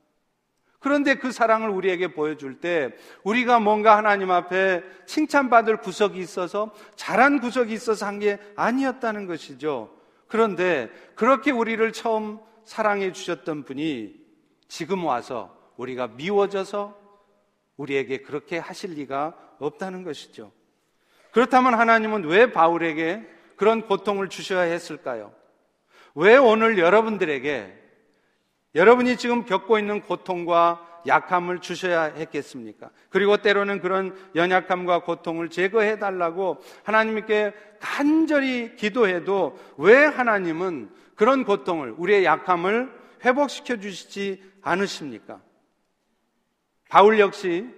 그런데 0.84 1.14
그 1.14 1.32
사랑을 1.32 1.70
우리에게 1.70 2.08
보여줄 2.12 2.60
때 2.60 2.90
우리가 3.22 3.58
뭔가 3.58 3.96
하나님 3.96 4.30
앞에 4.30 4.82
칭찬받을 5.06 5.78
구석이 5.78 6.18
있어서 6.20 6.74
잘한 6.94 7.40
구석이 7.40 7.72
있어서 7.72 8.04
한 8.04 8.18
게 8.18 8.38
아니었다는 8.54 9.26
것이죠. 9.26 9.96
그런데 10.28 10.90
그렇게 11.14 11.52
우리를 11.52 11.90
처음 11.94 12.38
사랑해 12.66 13.12
주셨던 13.12 13.64
분이 13.64 14.14
지금 14.68 15.06
와서 15.06 15.56
우리가 15.78 16.08
미워져서 16.08 16.98
우리에게 17.78 18.18
그렇게 18.18 18.58
하실 18.58 18.90
리가 18.90 19.34
없다는 19.60 20.04
것이죠. 20.04 20.52
그렇다면 21.32 21.74
하나님은 21.74 22.24
왜 22.24 22.52
바울에게 22.52 23.26
그런 23.56 23.86
고통을 23.86 24.28
주셔야 24.28 24.60
했을까요? 24.60 25.32
왜 26.14 26.36
오늘 26.36 26.76
여러분들에게 26.78 27.83
여러분이 28.74 29.16
지금 29.16 29.44
겪고 29.44 29.78
있는 29.78 30.00
고통과 30.00 31.02
약함을 31.06 31.60
주셔야 31.60 32.04
했겠습니까? 32.04 32.90
그리고 33.10 33.36
때로는 33.36 33.80
그런 33.80 34.16
연약함과 34.34 35.00
고통을 35.00 35.50
제거해 35.50 35.98
달라고 35.98 36.58
하나님께 36.82 37.52
간절히 37.80 38.74
기도해도 38.76 39.58
왜 39.76 40.04
하나님은 40.04 40.90
그런 41.14 41.44
고통을, 41.44 41.94
우리의 41.98 42.24
약함을 42.24 42.90
회복시켜 43.24 43.78
주시지 43.78 44.42
않으십니까? 44.62 45.40
바울 46.88 47.18
역시 47.18 47.68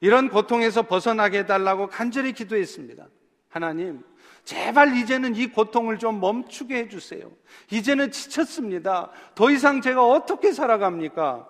이런 0.00 0.28
고통에서 0.28 0.82
벗어나게 0.82 1.40
해달라고 1.40 1.88
간절히 1.88 2.32
기도했습니다. 2.32 3.06
하나님, 3.48 4.02
제발 4.48 4.96
이제는 4.96 5.36
이 5.36 5.48
고통을 5.48 5.98
좀 5.98 6.20
멈추게 6.20 6.74
해주세요. 6.78 7.30
이제는 7.70 8.10
지쳤습니다. 8.10 9.10
더 9.34 9.50
이상 9.50 9.82
제가 9.82 10.02
어떻게 10.02 10.52
살아갑니까? 10.52 11.46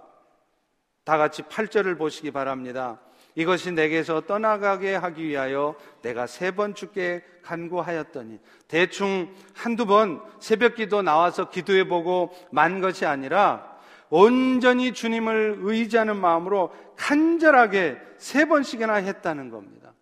다 1.05 1.17
같이 1.17 1.43
8절을 1.43 1.97
보시기 1.97 2.33
바랍니다. 2.33 2.99
이것이 3.37 3.71
내게서 3.71 4.23
떠나가게 4.23 4.97
하기 4.97 5.29
위하여 5.29 5.77
내가 6.03 6.27
세번 6.27 6.75
죽게 6.75 7.23
간구하였더니 7.45 8.41
대충 8.67 9.33
한두 9.55 9.87
번 9.87 10.21
새벽 10.41 10.75
기도 10.75 11.01
나와서 11.01 11.51
기도해 11.51 11.87
보고 11.87 12.35
만 12.51 12.81
것이 12.81 13.07
아니라 13.07 13.79
온전히 14.11 14.93
주님을 14.93 15.59
의지하는 15.61 16.17
마음으로 16.17 16.75
간절하게 16.97 17.97
세 18.17 18.47
번씩이나 18.47 18.95
했다는 18.95 19.51
겁니다. 19.51 19.93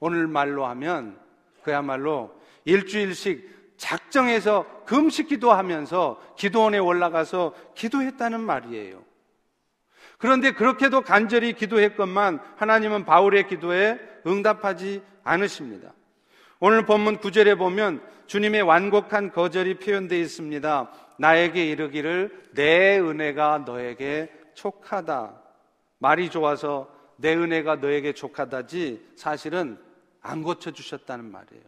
오늘 0.00 0.26
말로 0.26 0.66
하면 0.66 1.22
그야말로 1.64 2.30
일주일씩 2.64 3.74
작정해서 3.76 4.66
금식 4.86 5.28
기도하면서 5.28 6.34
기도원에 6.36 6.78
올라가서 6.78 7.54
기도했다는 7.74 8.40
말이에요. 8.40 9.02
그런데 10.18 10.52
그렇게도 10.52 11.02
간절히 11.02 11.52
기도했건만 11.54 12.40
하나님은 12.56 13.04
바울의 13.04 13.48
기도에 13.48 13.98
응답하지 14.26 15.02
않으십니다. 15.24 15.92
오늘 16.60 16.86
본문 16.86 17.18
9절에 17.18 17.58
보면 17.58 18.00
주님의 18.26 18.62
완곡한 18.62 19.32
거절이 19.32 19.80
표현되어 19.80 20.18
있습니다. 20.18 20.90
나에게 21.18 21.66
이르기를 21.66 22.44
내 22.54 22.98
은혜가 22.98 23.64
너에게 23.66 24.32
촉하다. 24.54 25.34
말이 25.98 26.30
좋아서 26.30 26.88
내 27.16 27.34
은혜가 27.34 27.76
너에게 27.76 28.12
촉하다지 28.12 29.12
사실은 29.16 29.78
안 30.24 30.42
고쳐주셨다는 30.42 31.30
말이에요. 31.30 31.62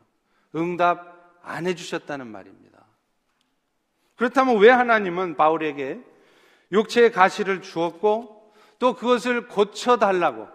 응답 0.57 1.39
안 1.43 1.67
해주셨다는 1.67 2.27
말입니다. 2.27 2.79
그렇다면 4.17 4.59
왜 4.59 4.71
하나님은 4.71 5.37
바울에게 5.37 6.01
육체의 6.73 7.13
가시를 7.13 7.63
주었고 7.63 8.53
또 8.79 8.95
그것을 8.95 9.47
고쳐달라고 9.47 10.49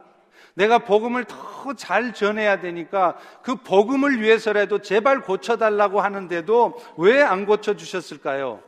내가 0.56 0.80
복음을 0.80 1.24
더 1.26 1.52
잘 1.78 2.12
전해야 2.16 2.60
되니까 2.60 3.20
그 3.44 3.54
복음을 3.56 4.20
위해서라도 4.20 4.80
제발 4.82 5.22
고쳐달라고 5.22 6.02
하는데도 6.02 6.76
왜 6.98 7.22
안 7.22 7.46
고쳐주셨을까요? 7.46 8.64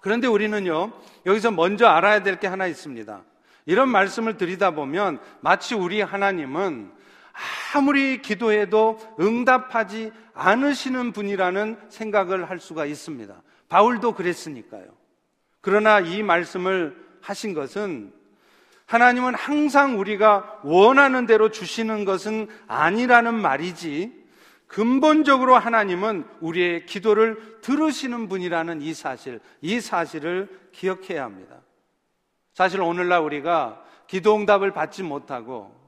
그런데 0.00 0.28
우리는요, 0.28 0.92
여기서 1.26 1.50
먼저 1.50 1.88
알아야 1.88 2.22
될 2.22 2.38
게 2.38 2.46
하나 2.46 2.68
있습니다. 2.68 3.22
이런 3.66 3.88
말씀을 3.88 4.36
드리다 4.36 4.70
보면 4.70 5.18
마치 5.40 5.74
우리 5.74 6.00
하나님은 6.00 6.92
아무리 7.74 8.20
기도해도 8.20 8.98
응답하지 9.18 10.12
않으시는 10.34 11.12
분이라는 11.12 11.78
생각을 11.88 12.48
할 12.50 12.58
수가 12.58 12.86
있습니다. 12.86 13.42
바울도 13.68 14.12
그랬으니까요. 14.12 14.86
그러나 15.60 16.00
이 16.00 16.22
말씀을 16.22 16.96
하신 17.20 17.54
것은 17.54 18.12
하나님은 18.86 19.34
항상 19.34 19.98
우리가 19.98 20.60
원하는 20.64 21.24
대로 21.24 21.50
주시는 21.50 22.04
것은 22.04 22.48
아니라는 22.66 23.34
말이지 23.34 24.22
근본적으로 24.66 25.56
하나님은 25.56 26.26
우리의 26.40 26.86
기도를 26.86 27.60
들으시는 27.60 28.28
분이라는 28.28 28.80
이 28.80 28.94
사실, 28.94 29.40
이 29.60 29.80
사실을 29.80 30.48
기억해야 30.72 31.24
합니다. 31.24 31.56
사실 32.54 32.80
오늘날 32.80 33.20
우리가 33.20 33.82
기도 34.06 34.34
응답을 34.36 34.72
받지 34.72 35.02
못하고 35.02 35.81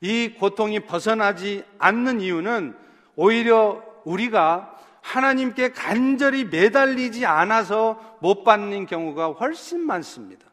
이 0.00 0.34
고통이 0.38 0.80
벗어나지 0.80 1.64
않는 1.78 2.20
이유는 2.20 2.76
오히려 3.16 3.82
우리가 4.04 4.76
하나님께 5.02 5.72
간절히 5.72 6.44
매달리지 6.44 7.26
않아서 7.26 8.18
못 8.20 8.44
받는 8.44 8.86
경우가 8.86 9.28
훨씬 9.28 9.80
많습니다. 9.80 10.46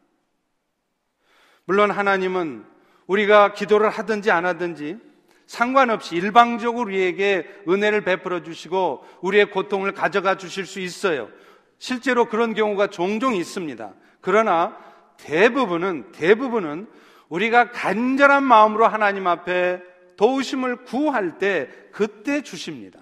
물론 1.65 1.91
하나님은 1.91 2.65
우리가 3.07 3.53
기도를 3.53 3.89
하든지 3.89 4.31
안 4.31 4.45
하든지 4.45 4.97
상관없이 5.45 6.15
일방적으로 6.15 6.87
우리에게 6.87 7.47
은혜를 7.67 8.01
베풀어 8.03 8.43
주시고 8.43 9.05
우리의 9.21 9.49
고통을 9.51 9.93
가져가 9.93 10.35
주실 10.35 10.65
수 10.65 10.79
있어요. 10.79 11.29
실제로 11.77 12.25
그런 12.25 12.53
경우가 12.53 12.87
종종 12.87 13.35
있습니다. 13.35 13.93
그러나 14.19 14.77
대부분은 15.17 16.11
대부분은 16.11 16.87
우리가 17.29 17.71
간절한 17.71 18.43
마음으로 18.43 18.87
하나님 18.87 19.27
앞에 19.27 19.81
도우심을 20.17 20.85
구할 20.85 21.37
때 21.37 21.69
그때 21.91 22.41
주십니다. 22.41 22.99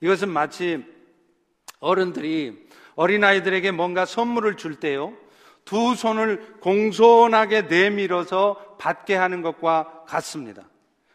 이것은 0.00 0.28
마치 0.28 0.84
어른들이 1.80 2.66
어린아이들에게 2.94 3.70
뭔가 3.70 4.04
선물을 4.04 4.56
줄 4.56 4.76
때요. 4.76 5.14
두 5.64 5.94
손을 5.94 6.58
공손하게 6.60 7.62
내밀어서 7.62 8.76
받게 8.78 9.14
하는 9.14 9.42
것과 9.42 10.04
같습니다. 10.06 10.68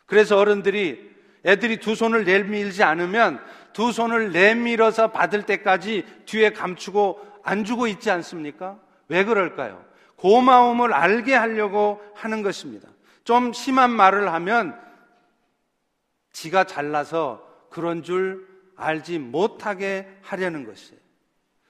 그래서 0.05 0.38
어른들이 0.38 1.09
애들이 1.45 1.77
두 1.77 1.95
손을 1.95 2.25
내밀지 2.25 2.83
않으면 2.83 3.41
두 3.73 3.91
손을 3.91 4.31
내밀어서 4.31 5.11
받을 5.11 5.43
때까지 5.43 6.05
뒤에 6.25 6.51
감추고 6.51 7.19
안 7.43 7.63
주고 7.63 7.88
있지 7.88 8.11
않습니까? 8.11 8.77
왜 9.07 9.23
그럴까요? 9.23 9.83
고마움을 10.21 10.93
알게 10.93 11.33
하려고 11.33 11.99
하는 12.13 12.43
것입니다. 12.43 12.87
좀 13.23 13.53
심한 13.53 13.89
말을 13.89 14.31
하면 14.33 14.79
지가 16.31 16.65
잘나서 16.65 17.43
그런 17.71 18.03
줄 18.03 18.47
알지 18.75 19.17
못하게 19.17 20.07
하려는 20.21 20.63
것이에요. 20.65 20.99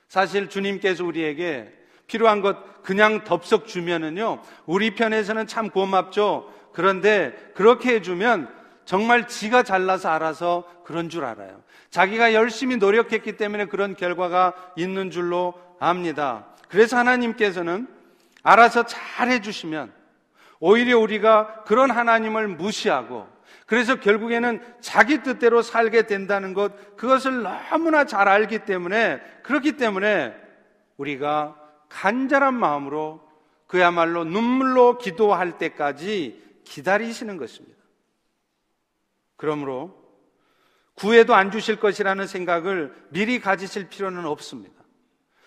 사실 0.10 0.50
주님께서 0.50 1.06
우리에게 1.06 1.74
필요한 2.08 2.42
것 2.42 2.84
그냥 2.84 3.24
덥석 3.24 3.68
주면은요, 3.68 4.42
우리 4.66 4.96
편에서는 4.96 5.48
참 5.48 5.70
고맙죠. 5.70 6.52
그런데 6.74 7.34
그렇게 7.56 7.96
해주면 7.96 8.54
정말 8.84 9.30
지가 9.30 9.64
잘나서 9.64 10.10
알아서 10.10 10.66
그런 10.84 11.08
줄 11.08 11.24
알아요. 11.24 11.64
자기가 11.90 12.34
열심히 12.34 12.76
노력했기 12.76 13.38
때문에 13.38 13.66
그런 13.66 13.96
결과가 13.96 14.74
있는 14.76 15.10
줄로 15.10 15.54
압니다. 15.80 16.48
그래서 16.68 16.98
하나님께서는 16.98 18.01
알아서 18.44 18.86
잘 18.86 19.30
해 19.30 19.42
주시면 19.42 19.94
오히려 20.60 21.00
우리가 21.00 21.64
그런 21.64 21.92
하나님을 21.92 22.48
무시하고 22.48 23.28
그래서 23.72 24.02
결국에는 24.02 24.62
자기 24.82 25.24
뜻대로 25.24 25.62
살게 25.62 26.06
된다는 26.06 26.54
것, 26.54 26.98
그것을 26.98 27.42
너무나 27.42 28.04
잘 28.04 28.28
알기 28.28 28.66
때문에, 28.66 29.22
그렇기 29.44 29.78
때문에 29.78 30.36
우리가 30.98 31.56
간절한 31.88 32.54
마음으로 32.54 33.26
그야말로 33.68 34.26
눈물로 34.26 34.98
기도할 34.98 35.58
때까지 35.58 36.62
기다리시는 36.66 37.38
것입니다. 37.38 37.80
그러므로 39.38 39.98
구해도 40.96 41.34
안 41.34 41.50
주실 41.50 41.78
것이라는 41.78 42.28
생각을 42.28 42.94
미리 43.10 43.40
가지실 43.40 43.88
필요는 43.88 44.26
없습니다. 44.26 44.84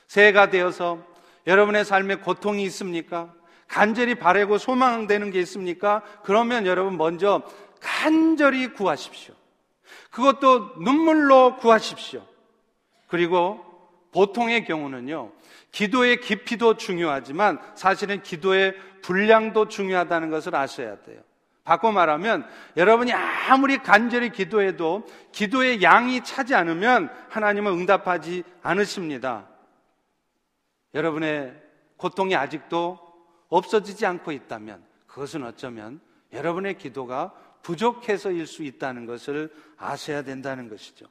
새해가 0.07 0.49
되어서 0.49 1.07
여러분의 1.47 1.85
삶에 1.85 2.17
고통이 2.17 2.63
있습니까? 2.65 3.33
간절히 3.69 4.15
바래고 4.15 4.59
소망되는 4.59 5.31
게 5.31 5.41
있습니까? 5.41 6.03
그러면 6.23 6.67
여러분 6.67 6.97
먼저 6.97 7.43
간절히 7.81 8.69
구하십시오. 8.73 9.35
그것도 10.11 10.77
눈물로 10.81 11.57
구하십시오. 11.57 12.23
그리고 13.09 13.65
보통의 14.13 14.65
경우는요, 14.65 15.33
기도의 15.73 16.21
깊이도 16.21 16.77
중요하지만 16.77 17.59
사실은 17.75 18.23
기도의 18.23 18.75
분량도 19.03 19.69
중요하다는 19.69 20.31
것을 20.31 20.55
아셔야 20.55 20.97
돼요. 21.03 21.21
바꿔 21.65 21.91
말하면 21.91 22.47
여러분이 22.77 23.13
아무리 23.13 23.79
간절히 23.79 24.31
기도해도 24.31 25.05
기도의 25.33 25.83
양이 25.83 26.23
차지 26.23 26.55
않으면 26.55 27.11
하나님은 27.31 27.73
응답하지 27.73 28.45
않으십니다. 28.63 29.49
여러분의 30.95 31.55
고통이 31.97 32.35
아직도 32.37 32.99
없어지지 33.49 34.07
않고 34.07 34.33
있다면 34.33 34.83
그것은 35.07 35.45
어쩌면 35.45 36.01
여러분의 36.33 36.79
기도가 36.79 37.33
부족해서일 37.63 38.47
수 38.47 38.63
있다는 38.63 39.07
것을 39.07 39.53
아셔야 39.77 40.23
된다는 40.23 40.69
것이죠. 40.69 41.07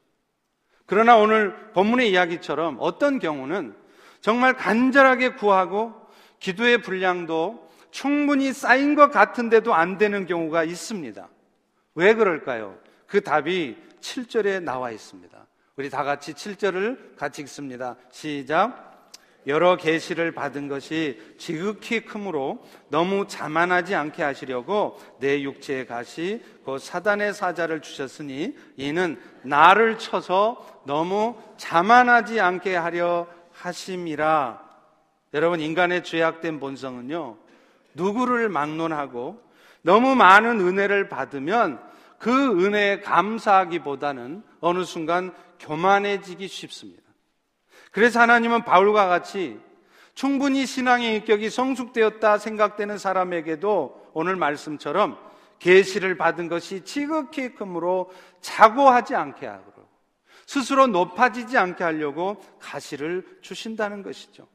그러나 0.85 1.17
오늘 1.17 1.71
본문의 1.71 2.11
이야기처럼 2.11 2.77
어떤 2.79 3.19
경우는 3.19 3.75
정말 4.21 4.53
간절하게 4.53 5.33
구하고 5.35 5.93
기도의 6.39 6.81
분량도 6.81 7.69
충분히 7.91 8.53
쌓인 8.53 8.95
것 8.95 9.11
같은데도 9.11 9.73
안 9.73 9.97
되는 9.97 10.25
경우가 10.25 10.63
있습니다. 10.63 11.27
왜 11.95 12.13
그럴까요? 12.13 12.77
그 13.07 13.21
답이 13.21 13.77
7절에 14.01 14.61
나와 14.61 14.91
있습니다. 14.91 15.47
우리 15.75 15.89
다 15.89 16.03
같이 16.03 16.33
7절을 16.33 17.15
같이 17.15 17.41
읽습니다. 17.43 17.95
시작. 18.11 18.92
여러 19.45 19.75
계시를 19.75 20.31
받은 20.31 20.67
것이 20.67 21.19
지극히 21.37 22.01
크므로 22.01 22.63
너무 22.89 23.27
자만하지 23.27 23.95
않게 23.95 24.23
하시려고 24.23 24.99
내 25.19 25.41
육체의 25.41 25.85
가시 25.85 26.41
그 26.65 26.79
사단의 26.79 27.33
사자를 27.33 27.81
주셨으니 27.81 28.55
이는 28.77 29.19
나를 29.43 29.97
쳐서 29.97 30.81
너무 30.85 31.35
자만하지 31.57 32.39
않게 32.39 32.75
하려 32.75 33.27
하심이라. 33.51 34.61
여러분 35.33 35.59
인간의 35.59 36.03
죄악된 36.03 36.59
본성은요. 36.59 37.37
누구를 37.95 38.49
막론하고 38.49 39.41
너무 39.81 40.15
많은 40.15 40.61
은혜를 40.61 41.09
받으면 41.09 41.79
그 42.17 42.31
은혜에 42.63 43.01
감사하기보다는 43.01 44.43
어느 44.61 44.83
순간 44.85 45.33
교만해지기 45.59 46.47
쉽습니다. 46.47 47.03
그래서 47.93 48.19
하나님은 48.19 48.65
바울과 48.65 49.07
같이 49.07 49.57
충분히 50.15 50.65
신앙의 50.65 51.15
인격이 51.15 51.49
성숙되었다 51.49 52.37
생각되는 52.37 52.97
사람에게도 52.97 54.09
오늘 54.13 54.35
말씀처럼 54.35 55.17
계시를 55.59 56.17
받은 56.17 56.49
것이 56.49 56.83
지극히 56.83 57.53
크므로 57.53 58.11
자고하지 58.41 59.15
않게 59.15 59.45
하고 59.45 59.73
스스로 60.45 60.87
높아지지 60.87 61.57
않게 61.57 61.83
하려고 61.83 62.43
가시를 62.59 63.25
주신다는 63.41 64.03
것이죠. 64.03 64.47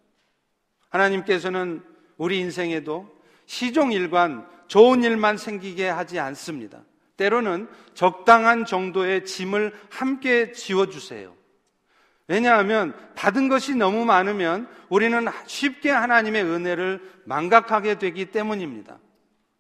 하나님께서는 0.91 1.83
우리 2.17 2.39
인생에도 2.41 3.09
시종일관 3.47 4.47
좋은 4.67 5.03
일만 5.03 5.39
생기게 5.39 5.89
하지 5.89 6.19
않습니다. 6.19 6.83
때로는 7.17 7.69
적당한 7.95 8.65
정도의 8.65 9.25
짐을 9.25 9.75
함께 9.91 10.53
지워주세요. 10.53 11.38
왜냐하면 12.29 12.95
받은 13.15 13.49
것이 13.49 13.75
너무 13.75 14.05
많으면 14.05 14.69
우리는 14.91 15.27
쉽게 15.47 15.91
하나님의 15.91 16.45
은혜를 16.45 17.01
망각하게 17.25 17.99
되기 17.99 18.27
때문입니다. 18.27 18.99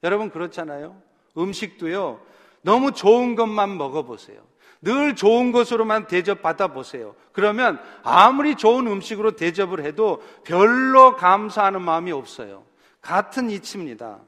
여러분 0.02 0.31
그렇잖아요. 0.31 1.00
음식도요. 1.37 2.20
너무 2.62 2.92
좋은 2.92 3.35
것만 3.35 3.78
먹어보세요. 3.78 4.46
늘 4.81 5.16
좋은 5.16 5.50
것으로만 5.50 6.07
대접받아 6.07 6.68
보세요. 6.68 7.16
그러면 7.33 7.81
아무리 8.04 8.54
좋은 8.54 8.87
음식으로 8.87 9.33
대접을 9.33 9.85
해도 9.85 10.22
별로 10.44 11.16
감사하는 11.16 11.83
마음이 11.83 12.12
없어요. 12.12 12.64
같은 13.00 13.50
이치입니다. 13.50 14.20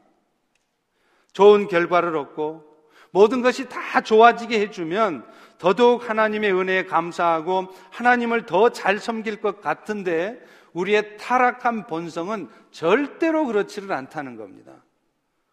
좋은 1.33 1.69
결과를 1.69 2.17
얻고 2.17 2.65
모든 3.13 3.43
것이 3.43 3.69
다 3.69 4.01
좋아지게 4.01 4.61
해주면 4.61 5.25
더더욱 5.61 6.09
하나님의 6.09 6.53
은혜에 6.53 6.87
감사하고 6.87 7.69
하나님을 7.91 8.47
더 8.47 8.71
잘 8.71 8.99
섬길 8.99 9.41
것 9.41 9.61
같은데 9.61 10.43
우리의 10.73 11.19
타락한 11.19 11.87
본성은 11.87 12.49
절대로 12.71 13.45
그렇지를 13.45 13.93
않다는 13.93 14.37
겁니다. 14.37 14.73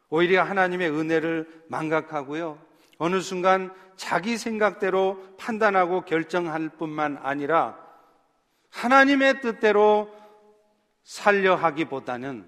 오히려 0.10 0.44
하나님의 0.44 0.90
은혜를 0.92 1.64
망각하고요. 1.68 2.58
어느 3.00 3.20
순간 3.20 3.74
자기 3.98 4.38
생각대로 4.38 5.22
판단하고 5.38 6.02
결정할 6.02 6.70
뿐만 6.70 7.20
아니라 7.22 7.78
하나님의 8.70 9.42
뜻대로 9.42 10.10
살려 11.04 11.56
하기보다는 11.56 12.48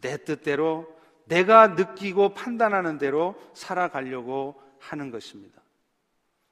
내 0.00 0.16
뜻대로 0.16 0.88
내가 1.26 1.68
느끼고 1.68 2.34
판단하는 2.34 2.98
대로 2.98 3.36
살아가려고 3.52 4.60
하는 4.80 5.12
것입니다. 5.12 5.59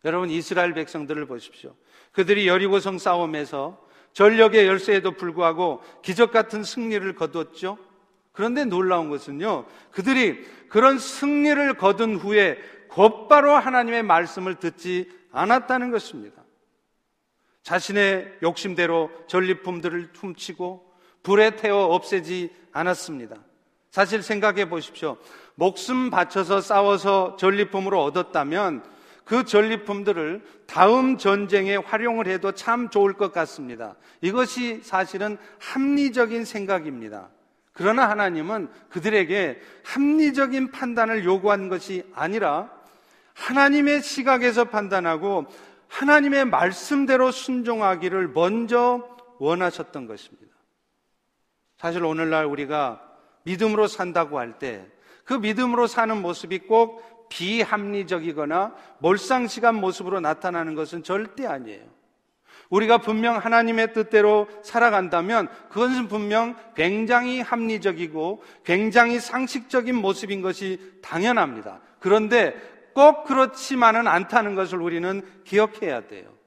여러분 0.09 0.31
이스라엘 0.31 0.73
백성들을 0.73 1.27
보십시오. 1.27 1.75
그들이 2.13 2.49
여리고성 2.49 2.99
싸움에서 2.99 3.87
전력의 4.15 4.67
열쇠에도 4.67 5.13
불구하고 5.13 5.83
기적 6.03 6.33
같은 6.33 6.65
승리를 6.65 7.15
거두었죠. 7.15 7.77
그런데 8.33 8.65
놀라운 8.65 9.11
것은요. 9.11 9.67
그들이 9.91 10.47
그런 10.71 10.99
승리를 10.99 11.75
거둔 11.75 12.17
후에 12.17 12.59
곧바로 12.89 13.53
하나님의 13.53 14.03
말씀을 14.03 14.55
듣지 14.55 15.11
않았다는 15.31 15.91
것입니다. 15.91 16.43
자신의 17.63 18.39
욕심대로 18.43 19.11
전리품들을 19.27 20.13
훔치고 20.15 20.91
불에 21.23 21.57
태워 21.57 21.95
없애지 21.95 22.51
않았습니다. 22.73 23.37
사실 23.91 24.23
생각해 24.23 24.71
보십시오. 24.71 25.19
목숨 25.55 26.09
바쳐서 26.09 26.63
싸워서 26.63 27.37
전리품으로 27.37 28.03
얻었다면 28.03 28.98
그 29.29 29.45
전리품들을 29.45 30.43
다음 30.67 31.19
전쟁에 31.19 31.77
활용을 31.77 32.27
해도 32.29 32.53
참 32.53 32.89
좋을 32.89 33.13
것 33.13 33.31
같습니다. 33.31 33.95
이것이 34.23 34.81
사실은 34.83 35.37
합리적인 35.61 36.47
생각입니다. 36.47 37.29
그러나 37.75 38.09
하나님은 38.09 38.71
그들에게 38.89 39.61
합리적인 39.85 40.71
판단을 40.71 41.27
요구한 41.27 41.69
것이 41.69 42.05
아니라 42.15 42.71
하나님의 43.35 44.01
시각에서 44.03 44.65
판단하고 44.65 45.45
하나님의 45.89 46.47
말씀대로 46.47 47.31
순종하기를 47.31 48.29
먼저 48.29 49.07
원하셨던 49.39 50.07
것입니다. 50.07 50.57
사실 51.77 52.03
오늘날 52.03 52.47
우리가 52.47 53.03
믿음으로 53.45 53.89
산다고 53.89 54.39
할 54.39 54.59
때 54.59 54.99
그 55.29 55.35
믿음으로 55.35 55.87
사는 55.87 56.23
모습이 56.23 56.61
꼭 56.61 57.18
비합리적이거나 57.29 58.75
몰상식한 58.99 59.75
모습으로 59.75 60.21
나타나는 60.21 60.75
것은 60.75 61.03
절대 61.03 61.47
아니에요. 61.47 61.83
우리가 62.71 62.99
분명 62.99 63.37
하나님의 63.39 63.95
뜻대로 63.95 64.47
살아간다면 64.63 65.49
그것은 65.71 66.09
분명 66.09 66.55
굉장히 66.75 67.41
합리적이고 67.41 68.43
굉장히 68.65 69.21
상식적인 69.21 69.95
모습인 69.95 70.43
것이 70.43 70.79
당연합니다. 71.03 71.81
그런데 71.99 72.55
꼭 72.95 73.25
그렇지만은 73.25 74.07
않다는 74.07 74.55
것을 74.55 74.81
우리는 74.81 75.23
기억해야 75.45 76.07
돼요. 76.09 76.38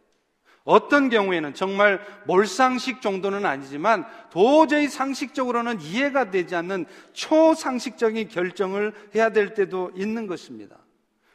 어떤 0.63 1.10
경우에는 1.10 1.54
정말 1.54 2.00
몰상식 2.26 3.02
정도는 3.02 3.45
아니지만 3.45 4.06
도저히 4.30 4.88
상식적으로는 4.88 5.82
이해가 5.82 6.30
되지 6.30 6.56
않는 6.56 6.86
초상식적인 7.13 8.30
결정을 8.30 8.93
해야 9.15 9.30
될 9.30 9.54
때도 9.54 9.91
있는 9.95 10.28
것입니다. 10.28 10.78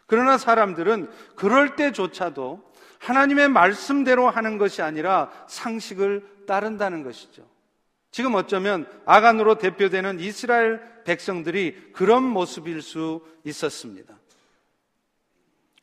그러나 0.06 0.38
사람들은 0.38 1.10
그럴 1.34 1.74
때조차도 1.74 2.62
하나님의 2.98 3.48
말씀대로 3.48 4.30
하는 4.30 4.58
것이 4.58 4.82
아니라 4.82 5.30
상식을 5.48 6.44
따른다는 6.46 7.02
것이죠. 7.02 7.46
지금 8.12 8.34
어쩌면 8.34 8.88
아간으로 9.04 9.58
대표되는 9.58 10.20
이스라엘 10.20 10.80
백성들이 11.04 11.92
그런 11.92 12.22
모습일 12.22 12.80
수 12.80 13.22
있었습니다. 13.44 14.16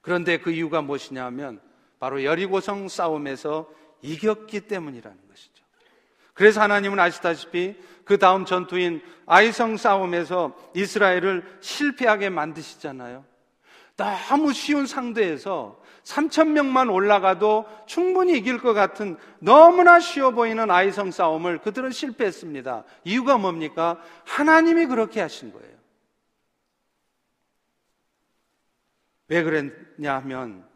그런데 0.02 0.38
그 0.38 0.52
이유가 0.52 0.82
무엇이냐 0.82 1.24
하면 1.26 1.62
바로 2.04 2.26
여리고성 2.26 2.90
싸움에서 2.90 3.72
이겼기 4.02 4.68
때문이라는 4.68 5.18
것이죠. 5.30 5.64
그래서 6.34 6.60
하나님은 6.60 7.00
아시다시피 7.00 7.78
그 8.04 8.18
다음 8.18 8.44
전투인 8.44 9.02
아이성 9.26 9.78
싸움에서 9.78 10.54
이스라엘을 10.76 11.60
실패하게 11.62 12.30
만드시잖아요. 12.30 13.24
너무 13.96 14.52
쉬운 14.52 14.86
상대에서 14.86 15.82
3천 16.04 16.50
명만 16.50 16.90
올라가도 16.90 17.68
충분히 17.86 18.38
이길 18.38 18.58
것 18.58 18.74
같은 18.74 19.16
너무나 19.40 20.02
쉬워 20.02 20.32
보이는 20.32 20.70
아이성 20.70 21.10
싸움을 21.10 21.60
그들은 21.60 21.92
실패했습니다. 21.92 22.84
이유가 23.06 23.38
뭡니까? 23.38 23.98
하나님이 24.26 24.88
그렇게 24.88 25.22
하신 25.22 25.54
거예요. 25.54 25.78
왜 29.30 29.42
그랬냐 29.42 30.18
하면 30.18 30.68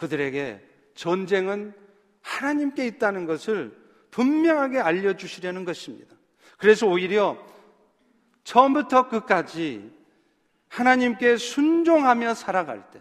그들에게 0.00 0.69
전쟁은 1.00 1.72
하나님께 2.20 2.86
있다는 2.86 3.24
것을 3.24 3.74
분명하게 4.10 4.80
알려주시려는 4.80 5.64
것입니다. 5.64 6.14
그래서 6.58 6.86
오히려 6.86 7.38
처음부터 8.44 9.08
끝까지 9.08 9.90
하나님께 10.68 11.38
순종하며 11.38 12.34
살아갈 12.34 12.90
때, 12.90 13.00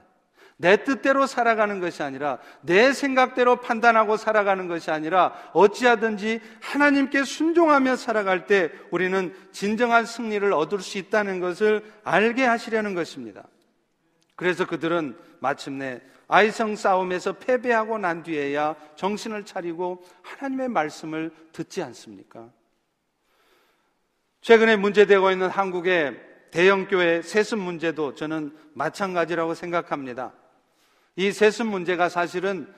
내 0.56 0.86
뜻대로 0.86 1.28
살아가는 1.28 1.82
것이 1.82 2.02
아니라 2.02 2.38
내 2.62 2.94
생각대로 2.94 3.58
판단하고 3.58 4.16
살아가는 4.16 4.70
것이 4.70 4.92
아니라 4.92 5.34
어찌하든지 5.52 6.40
하나님께 6.62 7.26
순종하며 7.26 7.98
살아갈 7.98 8.48
때 8.48 8.72
우리는 8.92 9.36
진정한 9.52 10.06
승리를 10.06 10.54
얻을 10.54 10.80
수 10.80 10.98
있다는 10.98 11.42
것을 11.42 11.84
알게 12.06 12.46
하시려는 12.46 12.96
것입니다. 12.96 13.44
그래서 14.40 14.66
그들은 14.66 15.18
마침내 15.40 16.00
아이성 16.30 16.78
싸움에서 16.78 17.34
패배하고 17.34 17.98
난 17.98 18.24
뒤에야 18.24 18.74
정신을 18.96 19.44
차리고 19.44 20.02
하나님의 20.22 20.70
말씀을 20.70 21.32
듣지 21.52 21.84
않습니까? 21.84 22.50
최근에 24.40 24.78
문제되고 24.78 25.32
있는 25.32 25.50
한국의 25.50 26.22
대형교회 26.52 27.22
세습 27.22 27.60
문제도 27.60 28.16
저는 28.16 28.56
마찬가지라고 28.76 29.56
생각합니다. 29.56 30.32
이 31.18 31.34
세습 31.34 31.68
문제가 31.68 32.08
사실은 32.08 32.74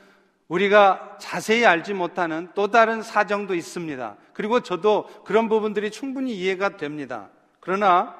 우리가 0.47 1.19
자세히 1.21 1.63
알지 1.63 1.93
못하는 1.93 2.49
또 2.55 2.71
다른 2.71 3.03
사정도 3.03 3.53
있습니다. 3.53 4.17
그리고 4.33 4.61
저도 4.61 5.07
그런 5.25 5.47
부분들이 5.47 5.91
충분히 5.91 6.33
이해가 6.33 6.77
됩니다. 6.77 7.29
그러나 7.59 8.15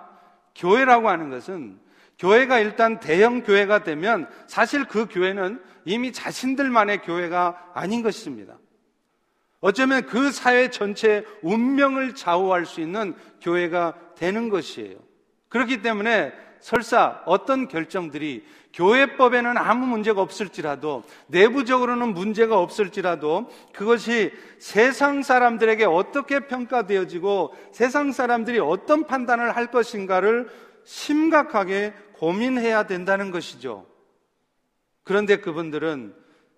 교회라고 0.54 1.10
하는 1.10 1.32
것은 1.32 1.90
교회가 2.22 2.60
일단 2.60 3.00
대형 3.00 3.42
교회가 3.42 3.84
되면 3.84 4.30
사실 4.46 4.86
그 4.86 5.08
교회는 5.10 5.60
이미 5.86 6.12
자신들만의 6.12 7.02
교회가 7.02 7.72
아닌 7.74 8.04
것입니다. 8.04 8.60
어쩌면 9.60 10.06
그 10.06 10.32
사회 10.32 10.70
전체 10.70 11.26
운명을 11.42 12.14
좌우할 12.14 12.68
수 12.68 12.80
있는 12.80 13.16
교회가 13.42 13.96
되는 14.16 14.50
것이에요. 14.50 14.98
그렇기 15.50 15.82
때문에 15.82 16.32
설사 16.60 17.24
어떤 17.26 17.68
결정들이 17.68 18.46
교회법에는 18.74 19.58
아무 19.58 19.88
문제가 19.88 20.22
없을지라도 20.22 21.04
내부적으로는 21.26 22.14
문제가 22.14 22.60
없을지라도 22.60 23.50
그것이 23.74 24.32
세상 24.60 25.24
사람들에게 25.24 25.86
어떻게 25.86 26.42
평가되어지고 26.42 27.56
세상 27.72 28.12
사람들이 28.12 28.60
어떤 28.60 29.06
판단을 29.06 29.56
할 29.56 29.72
것인가를 29.72 30.50
심각하게 30.84 31.94
고민해야 32.22 32.86
된다는 32.86 33.32
것이죠. 33.32 33.88
그런데 35.02 35.38
그분들은 35.38 36.16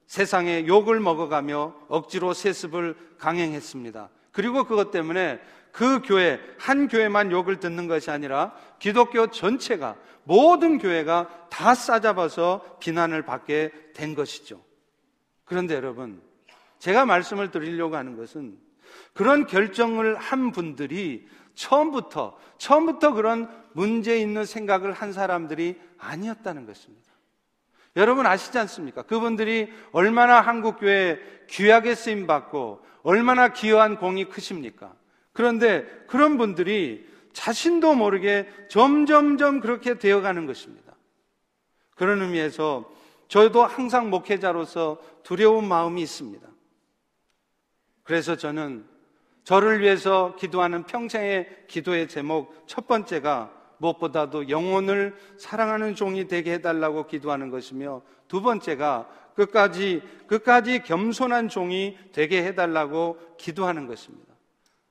세상에 0.08 0.67
욕을 0.67 0.99
먹어가며 0.99 1.73
억지로 1.88 2.34
세습을 2.34 2.97
강행했습니다. 3.17 4.10
그리고 4.34 4.65
그것 4.65 4.91
때문에 4.91 5.39
그 5.71 6.02
교회, 6.02 6.41
한 6.60 6.89
교회만 6.89 7.32
욕을 7.32 7.62
듣는 7.62 7.88
것이 7.88 8.12
아니라 8.12 8.54
기독교 8.78 9.28
전체가, 9.28 9.95
모든 10.26 10.80
교회가 10.80 11.47
다 11.49 11.73
싸잡아서 11.73 12.80
비난을 12.82 13.21
받게 13.21 13.71
된 13.93 14.15
것이죠. 14.15 14.62
그런데 15.45 15.76
여러분, 15.76 16.21
제가 16.80 17.06
말씀을 17.06 17.52
드리려고 17.52 17.95
하는 17.95 18.17
것은 18.17 18.58
그런 19.13 19.47
결정을 19.47 20.17
한 20.17 20.52
분들이 20.52 21.26
처음부터, 21.55 22.37
처음부터 22.57 23.13
그런 23.13 23.49
문제 23.73 24.17
있는 24.19 24.45
생각을 24.45 24.93
한 24.93 25.13
사람들이 25.13 25.79
아니었다는 25.97 26.65
것입니다. 26.65 27.11
여러분 27.95 28.25
아시지 28.25 28.57
않습니까? 28.57 29.03
그분들이 29.03 29.71
얼마나 29.91 30.41
한국교회 30.41 31.45
귀하게 31.49 31.95
쓰임 31.95 32.25
받고 32.25 32.83
얼마나 33.03 33.49
기여한 33.49 33.97
공이 33.97 34.29
크십니까? 34.29 34.95
그런데 35.31 35.85
그런 36.07 36.37
분들이 36.37 37.07
자신도 37.33 37.95
모르게 37.95 38.47
점점점 38.69 39.59
그렇게 39.59 39.97
되어가는 39.97 40.45
것입니다. 40.45 40.93
그런 41.95 42.21
의미에서 42.21 42.91
저도 43.27 43.63
항상 43.63 44.09
목회자로서 44.09 44.99
두려운 45.23 45.67
마음이 45.67 46.01
있습니다. 46.01 46.47
그래서 48.03 48.35
저는 48.35 48.85
저를 49.43 49.82
위해서 49.82 50.36
기도하는 50.38 50.84
평생의 50.84 51.65
기도의 51.67 52.08
제목 52.08 52.63
첫 52.67 52.88
번째가 52.88 53.51
무엇보다도 53.77 54.49
영혼을 54.49 55.15
사랑하는 55.38 55.95
종이 55.95 56.27
되게 56.27 56.53
해달라고 56.53 57.08
기도하는 57.08 57.49
것이며 57.49 58.01
두 58.27 58.41
번째가 58.41 59.08
끝까지 59.36 60.01
끝까지 60.27 60.84
겸손한 60.84 61.49
종이 61.49 61.97
되게 62.13 62.43
해달라고 62.43 63.17
기도하는 63.38 63.88
것입니다. 63.88 64.34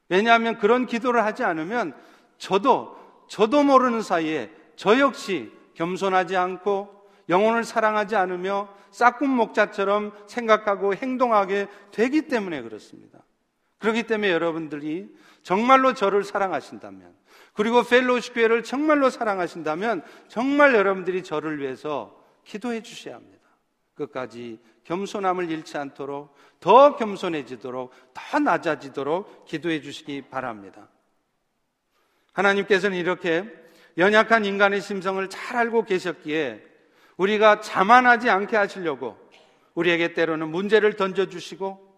왜냐하면 0.09 0.59
그런 0.59 0.85
기도를 0.87 1.25
하지 1.25 1.43
않으면 1.43 1.95
저도 2.37 2.97
저도 3.29 3.63
모르는 3.63 4.03
사이에 4.03 4.51
저 4.77 4.99
역시 4.99 5.51
겸손하지 5.75 6.37
않고 6.37 7.03
영혼을 7.29 7.65
사랑하지 7.65 8.17
않으며 8.17 8.69
싹군 8.91 9.31
목자처럼 9.31 10.13
생각하고 10.27 10.95
행동하게 10.95 11.69
되기 11.93 12.23
때문에 12.29 12.61
그렇습니다. 12.61 13.21
그렇기 13.83 14.05
때문에 14.05 14.31
여러분들이 14.31 15.13
정말로 15.43 15.93
저를 15.93 16.23
사랑하신다면 16.23 17.13
그리고 17.53 17.83
펠로시 17.83 18.33
교회를 18.33 18.63
정말로 18.63 19.11
사랑하신다면 19.11 20.03
정말 20.29 20.75
여러분들이 20.75 21.25
저를 21.25 21.59
위해서 21.59 22.17
기도해 22.45 22.83
주셔야 22.83 23.17
합니다. 23.17 23.43
끝까지 23.95 24.61
겸손함을 24.85 25.51
잃지 25.51 25.77
않도록 25.77 26.33
더 26.61 26.95
겸손해지도록 26.95 27.93
더 28.15 28.39
낮아지도록 28.39 29.47
기도해 29.47 29.81
주시기 29.81 30.23
바랍니다. 30.31 30.89
하나님께서는 32.33 32.97
이렇게 32.97 33.53
연약한 33.99 34.45
인간의 34.45 34.81
심성을 34.81 35.29
잘 35.29 35.57
알고 35.57 35.85
계셨기에 35.87 36.65
우리가 37.17 37.61
자만하지 37.61 38.31
않게 38.31 38.57
하시려고 38.57 39.19
우리에게 39.75 40.15
때로는 40.15 40.49
문제를 40.51 40.95
던져주시고 40.95 41.92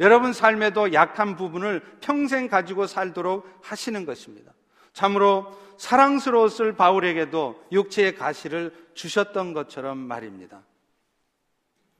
여러분 0.00 0.32
삶에도 0.32 0.92
약한 0.92 1.36
부분을 1.36 1.80
평생 2.00 2.48
가지고 2.48 2.86
살도록 2.86 3.46
하시는 3.62 4.04
것입니다. 4.04 4.52
참으로 4.92 5.56
사랑스러웠을 5.76 6.74
바울에게도 6.74 7.64
육체의 7.72 8.14
가시를 8.16 8.72
주셨던 8.94 9.52
것처럼 9.52 9.98
말입니다. 9.98 10.62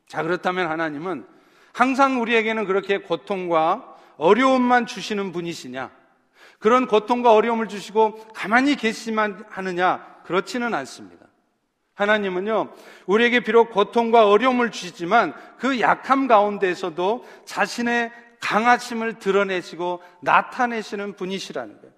자, 0.06 0.22
그렇다면 0.22 0.70
하나님은 0.70 1.26
항상 1.72 2.20
우리에게는 2.20 2.66
그렇게 2.66 2.98
고통과 2.98 3.96
어려움만 4.16 4.86
주시는 4.86 5.32
분이시냐? 5.32 5.90
그런 6.60 6.86
고통과 6.86 7.32
어려움을 7.32 7.68
주시고 7.68 8.28
가만히 8.32 8.76
계시만 8.76 9.44
하느냐? 9.50 10.22
그렇지는 10.24 10.72
않습니다. 10.72 11.23
하나님은요, 11.94 12.72
우리에게 13.06 13.40
비록 13.40 13.70
고통과 13.70 14.28
어려움을 14.28 14.70
주시지만 14.70 15.34
그 15.58 15.80
약함 15.80 16.26
가운데서도 16.26 17.24
자신의 17.44 18.12
강하심을 18.40 19.18
드러내시고 19.20 20.02
나타내시는 20.20 21.14
분이시라는 21.14 21.80
거예요. 21.80 21.94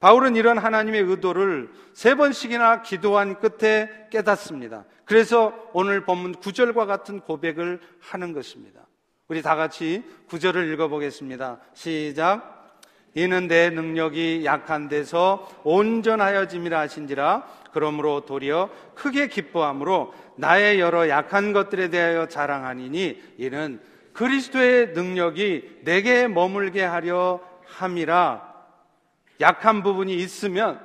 바울은 0.00 0.36
이런 0.36 0.58
하나님의 0.58 1.02
의도를 1.02 1.70
세 1.92 2.14
번씩이나 2.14 2.82
기도한 2.82 3.40
끝에 3.40 3.90
깨닫습니다. 4.10 4.84
그래서 5.04 5.52
오늘 5.72 6.04
본문 6.04 6.34
구절과 6.34 6.86
같은 6.86 7.20
고백을 7.20 7.80
하는 7.98 8.32
것입니다. 8.32 8.86
우리 9.26 9.42
다 9.42 9.56
같이 9.56 10.04
구절을 10.28 10.72
읽어보겠습니다. 10.72 11.58
시작. 11.74 12.57
이는 13.14 13.48
내 13.48 13.70
능력이 13.70 14.44
약한 14.44 14.88
데서 14.88 15.48
온전하여짐이라 15.64 16.78
하신지라 16.80 17.46
그러므로 17.72 18.20
도리어 18.26 18.70
크게 18.94 19.28
기뻐함으로 19.28 20.12
나의 20.36 20.80
여러 20.80 21.08
약한 21.08 21.52
것들에 21.52 21.88
대하여 21.88 22.28
자랑하니니 22.28 23.20
이는 23.38 23.80
그리스도의 24.12 24.88
능력이 24.94 25.80
내게 25.84 26.28
머물게 26.28 26.82
하려 26.82 27.40
함이라 27.66 28.48
약한 29.40 29.82
부분이 29.82 30.14
있으면 30.14 30.80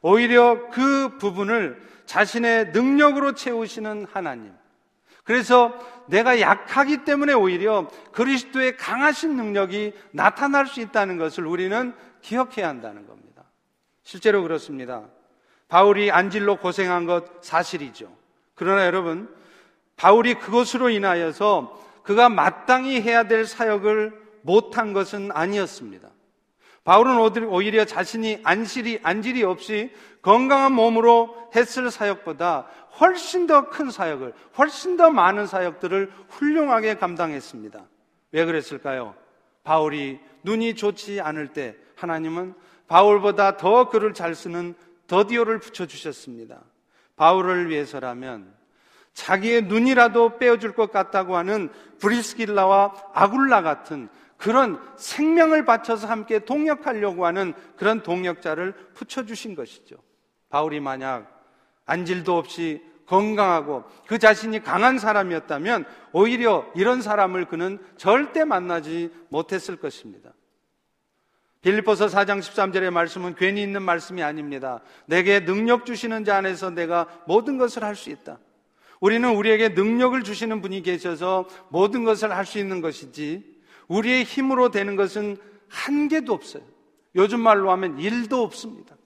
오히려 0.00 0.68
그 0.70 1.16
부분을 1.18 1.80
자신의 2.06 2.72
능력으로 2.72 3.34
채우시는 3.34 4.06
하나님. 4.12 4.52
그래서 5.24 5.72
내가 6.06 6.40
약하기 6.40 7.04
때문에 7.04 7.32
오히려 7.32 7.88
그리스도의 8.12 8.76
강하신 8.76 9.36
능력이 9.36 9.94
나타날 10.12 10.66
수 10.66 10.80
있다는 10.80 11.16
것을 11.16 11.46
우리는 11.46 11.94
기억해야 12.20 12.68
한다는 12.68 13.06
겁니다. 13.06 13.42
실제로 14.02 14.42
그렇습니다. 14.42 15.04
바울이 15.68 16.10
안질로 16.10 16.56
고생한 16.56 17.06
것 17.06 17.42
사실이죠. 17.42 18.14
그러나 18.54 18.86
여러분, 18.86 19.34
바울이 19.96 20.34
그것으로 20.34 20.90
인하여서 20.90 21.82
그가 22.02 22.28
마땅히 22.28 23.00
해야 23.00 23.24
될 23.24 23.46
사역을 23.46 24.12
못한 24.42 24.92
것은 24.92 25.30
아니었습니다. 25.32 26.08
바울은 26.84 27.46
오히려 27.46 27.84
자신이 27.86 28.40
안실이, 28.44 29.00
안질이 29.02 29.42
없이 29.42 29.90
건강한 30.20 30.72
몸으로 30.72 31.34
했을 31.54 31.90
사역보다 31.90 32.66
훨씬 33.00 33.46
더 33.46 33.68
큰 33.70 33.90
사역을, 33.90 34.34
훨씬 34.58 34.96
더 34.96 35.10
많은 35.10 35.46
사역들을 35.46 36.12
훌륭하게 36.28 36.96
감당했습니다. 36.96 37.84
왜 38.32 38.44
그랬을까요? 38.44 39.14
바울이 39.64 40.20
눈이 40.42 40.74
좋지 40.74 41.20
않을 41.20 41.48
때 41.48 41.76
하나님은 41.96 42.54
바울보다 42.86 43.56
더 43.56 43.88
글을 43.88 44.12
잘 44.12 44.34
쓰는 44.34 44.74
더디오를 45.06 45.60
붙여주셨습니다. 45.60 46.60
바울을 47.16 47.70
위해서라면 47.70 48.52
자기의 49.14 49.62
눈이라도 49.62 50.38
빼어줄 50.38 50.74
것 50.74 50.90
같다고 50.90 51.36
하는 51.36 51.70
브리스길라와 51.98 52.94
아굴라 53.14 53.62
같은 53.62 54.08
그런 54.36 54.80
생명을 54.96 55.64
바쳐서 55.64 56.06
함께 56.06 56.40
동역하려고 56.40 57.26
하는 57.26 57.54
그런 57.76 58.02
동역자를 58.02 58.74
붙여주신 58.94 59.54
것이죠. 59.54 59.96
바울이 60.48 60.80
만약 60.80 61.30
안질도 61.86 62.36
없이 62.36 62.82
건강하고 63.06 63.84
그 64.06 64.18
자신이 64.18 64.62
강한 64.62 64.98
사람이었다면 64.98 65.84
오히려 66.12 66.66
이런 66.74 67.02
사람을 67.02 67.46
그는 67.46 67.78
절대 67.96 68.44
만나지 68.44 69.10
못했을 69.28 69.76
것입니다. 69.76 70.32
빌리포서 71.60 72.06
4장 72.06 72.40
13절의 72.40 72.90
말씀은 72.90 73.34
괜히 73.36 73.62
있는 73.62 73.82
말씀이 73.82 74.22
아닙니다. 74.22 74.80
내게 75.06 75.44
능력 75.44 75.86
주시는 75.86 76.24
자 76.24 76.36
안에서 76.36 76.70
내가 76.70 77.06
모든 77.26 77.56
것을 77.56 77.82
할 77.82 77.96
수 77.96 78.10
있다. 78.10 78.38
우리는 79.00 79.28
우리에게 79.34 79.70
능력을 79.70 80.22
주시는 80.22 80.60
분이 80.62 80.82
계셔서 80.82 81.48
모든 81.70 82.04
것을 82.04 82.32
할 82.32 82.44
수 82.44 82.58
있는 82.58 82.80
것이지 82.80 83.53
우리의 83.88 84.24
힘으로 84.24 84.70
되는 84.70 84.96
것은 84.96 85.36
한 85.68 86.08
개도 86.08 86.32
없어요. 86.32 86.62
요즘 87.16 87.40
말로 87.40 87.70
하면 87.70 87.98
일도 87.98 88.42
없습니다. 88.42 88.96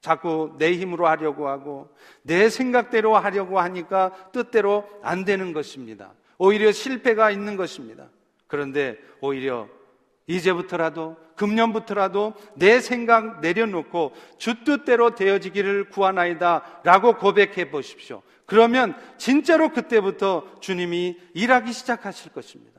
자꾸 0.00 0.54
내 0.58 0.72
힘으로 0.72 1.08
하려고 1.08 1.48
하고 1.48 1.88
내 2.22 2.48
생각대로 2.48 3.16
하려고 3.16 3.58
하니까 3.58 4.12
뜻대로 4.30 4.88
안 5.02 5.24
되는 5.24 5.52
것입니다. 5.52 6.12
오히려 6.38 6.70
실패가 6.70 7.30
있는 7.30 7.56
것입니다. 7.56 8.08
그런데 8.46 8.98
오히려 9.20 9.68
이제부터라도 10.26 11.16
금년부터라도 11.36 12.34
내 12.54 12.80
생각 12.80 13.40
내려놓고 13.40 14.12
주 14.38 14.64
뜻대로 14.64 15.14
되어지기를 15.14 15.90
구하나이다 15.90 16.80
라고 16.84 17.16
고백해 17.16 17.70
보십시오. 17.70 18.22
그러면 18.44 18.96
진짜로 19.18 19.70
그때부터 19.70 20.46
주님이 20.60 21.18
일하기 21.34 21.72
시작하실 21.72 22.32
것입니다. 22.32 22.75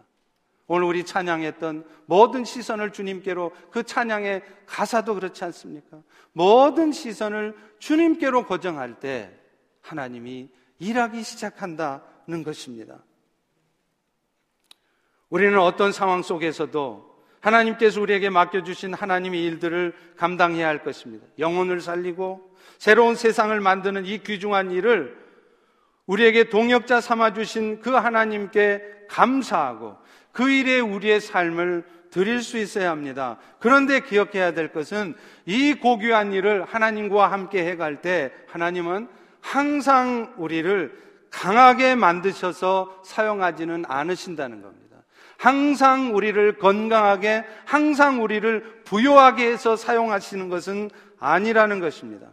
오늘 0.68 0.86
우리 0.86 1.06
찬양했던 1.06 1.86
모든 2.06 2.44
시선을 2.44 2.92
주님께로 2.92 3.52
그 3.72 3.84
찬양의 3.84 4.44
가사도 4.66 5.16
그렇지 5.16 5.44
않습니까? 5.46 6.02
모든 6.34 6.92
시선을 6.92 7.56
주님께로 7.80 8.46
고정할 8.46 9.00
때 9.00 9.34
하나님이 9.82 10.50
일하기 10.80 11.24
시작한다는 11.24 12.44
것입니다. 12.44 13.00
우리는 15.30 15.58
어떤 15.60 15.92
상황 15.92 16.22
속에서도 16.22 17.08
하나님께서 17.40 18.02
우리에게 18.02 18.30
맡겨주신 18.30 18.94
하나님의 18.94 19.44
일들을 19.46 19.94
감당해야 20.18 20.68
할 20.68 20.84
것입니다. 20.84 21.26
영혼을 21.40 21.80
살리고 21.80 22.56
새로운 22.78 23.16
세상을 23.16 23.58
만드는 23.60 24.06
이 24.06 24.20
귀중한 24.20 24.72
일을 24.72 25.27
우리에게 26.08 26.50
동역자 26.50 27.02
삼아주신 27.02 27.82
그 27.82 27.92
하나님께 27.92 28.82
감사하고 29.08 29.98
그 30.32 30.50
일에 30.50 30.80
우리의 30.80 31.22
삶을 31.22 31.84
드릴 32.10 32.42
수 32.42 32.58
있어야 32.58 32.90
합니다. 32.90 33.38
그런데 33.60 34.00
기억해야 34.00 34.54
될 34.54 34.72
것은 34.72 35.14
이 35.46 35.74
고귀한 35.74 36.34
일을 36.34 36.64
하나님과 36.64 37.32
함께 37.32 37.66
해갈 37.66 38.02
때 38.02 38.32
하나님은 38.48 39.08
항상 39.42 40.34
우리를 40.38 41.08
강하게 41.30 41.96
만드셔서 41.96 43.02
사용하지는 43.04 43.84
않으신다는 43.88 44.62
겁니다. 44.62 44.88
항상 45.38 46.16
우리를 46.16 46.58
건강하게, 46.58 47.44
항상 47.66 48.24
우리를 48.24 48.82
부요하게 48.86 49.52
해서 49.52 49.76
사용하시는 49.76 50.50
것은 50.50 50.90
아니라는 51.20 51.80
것입니다. 51.80 52.28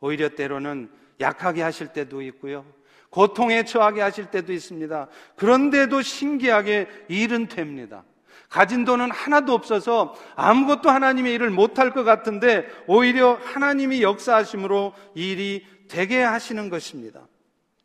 오히려 0.00 0.30
때로는 0.30 0.90
약하게 1.20 1.62
하실 1.62 1.88
때도 1.88 2.22
있고요. 2.22 2.64
고통에 3.10 3.64
처하게 3.64 4.00
하실 4.00 4.26
때도 4.26 4.52
있습니다. 4.52 5.08
그런데도 5.36 6.00
신기하게 6.02 6.88
일은 7.08 7.48
됩니다. 7.48 8.04
가진 8.48 8.84
돈은 8.84 9.10
하나도 9.10 9.52
없어서 9.52 10.14
아무것도 10.34 10.90
하나님의 10.90 11.34
일을 11.34 11.50
못할 11.50 11.92
것 11.92 12.02
같은데 12.02 12.66
오히려 12.86 13.38
하나님이 13.44 14.02
역사하심으로 14.02 14.92
일이 15.14 15.64
되게 15.88 16.22
하시는 16.22 16.68
것입니다. 16.68 17.26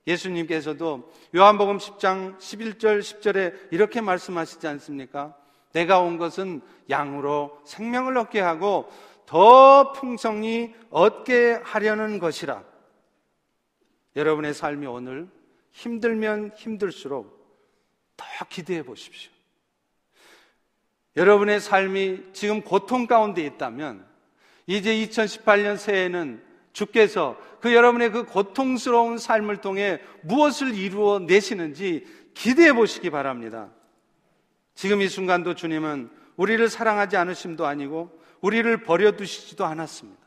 예수님께서도 0.08 1.12
요한복음 1.36 1.78
10장 1.78 2.38
11절 2.38 3.00
10절에 3.00 3.72
이렇게 3.72 4.02
말씀하시지 4.02 4.68
않습니까? 4.68 5.36
내가 5.74 6.00
온 6.00 6.18
것은 6.18 6.62
양으로 6.90 7.60
생명을 7.66 8.18
얻게 8.18 8.40
하고 8.40 8.90
더 9.26 9.92
풍성히 9.94 10.74
얻게 10.90 11.60
하려는 11.64 12.20
것이라. 12.20 12.64
여러분의 14.16 14.54
삶이 14.54 14.86
오늘 14.86 15.28
힘들면 15.72 16.52
힘들수록 16.56 17.36
더 18.16 18.26
기대해 18.50 18.84
보십시오. 18.84 19.32
여러분의 21.18 21.60
삶이 21.60 22.24
지금 22.34 22.62
고통 22.62 23.08
가운데 23.08 23.46
있다면 23.46 24.06
이제 24.68 24.94
2018년 24.96 25.78
새해에는 25.78 26.44
주께서 26.74 27.38
그 27.62 27.74
여러분의 27.74 28.12
그 28.12 28.26
고통스러운 28.26 29.18
삶을 29.18 29.62
통해 29.62 30.02
무엇을 30.24 30.76
이루어 30.76 31.20
내시는지 31.20 32.06
기대해 32.34 32.74
보시기 32.74 33.10
바랍니다. 33.10 33.72
지금 34.74 35.02
이 35.02 35.08
순간도 35.08 35.56
주님은 35.56 36.10
우리를 36.36 36.68
사랑하지 36.68 37.16
않으심도 37.16 37.66
아니고 37.66 38.22
우리를 38.42 38.84
버려두시지도 38.84 39.66
않았습니다. 39.66 40.25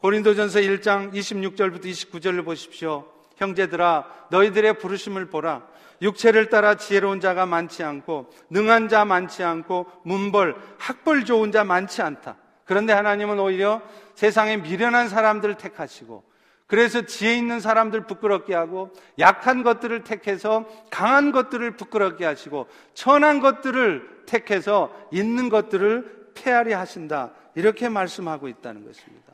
고린도전서 0.00 0.60
1장 0.60 1.12
26절부터 1.12 1.86
29절을 1.86 2.44
보십시오. 2.44 3.04
형제들아 3.36 4.04
너희들의 4.30 4.78
부르심을 4.78 5.26
보라. 5.26 5.66
육체를 6.00 6.48
따라 6.48 6.76
지혜로운 6.76 7.20
자가 7.20 7.46
많지 7.46 7.82
않고 7.82 8.30
능한 8.50 8.88
자 8.88 9.04
많지 9.04 9.42
않고 9.42 9.86
문벌 10.04 10.54
학벌 10.78 11.24
좋은 11.24 11.50
자 11.50 11.64
많지 11.64 12.02
않다. 12.02 12.36
그런데 12.64 12.92
하나님은 12.92 13.40
오히려 13.40 13.82
세상에 14.14 14.58
미련한 14.58 15.08
사람들을 15.08 15.56
택하시고 15.56 16.22
그래서 16.68 17.02
지혜 17.02 17.34
있는 17.34 17.58
사람들 17.58 18.06
부끄럽게 18.06 18.54
하고 18.54 18.92
약한 19.18 19.64
것들을 19.64 20.04
택해서 20.04 20.66
강한 20.90 21.32
것들을 21.32 21.72
부끄럽게 21.72 22.24
하시고 22.24 22.68
천한 22.94 23.40
것들을 23.40 24.24
택해서 24.26 24.94
있는 25.10 25.48
것들을 25.48 26.32
폐하리 26.34 26.72
하신다. 26.72 27.32
이렇게 27.56 27.88
말씀하고 27.88 28.46
있다는 28.46 28.84
것입니다. 28.84 29.27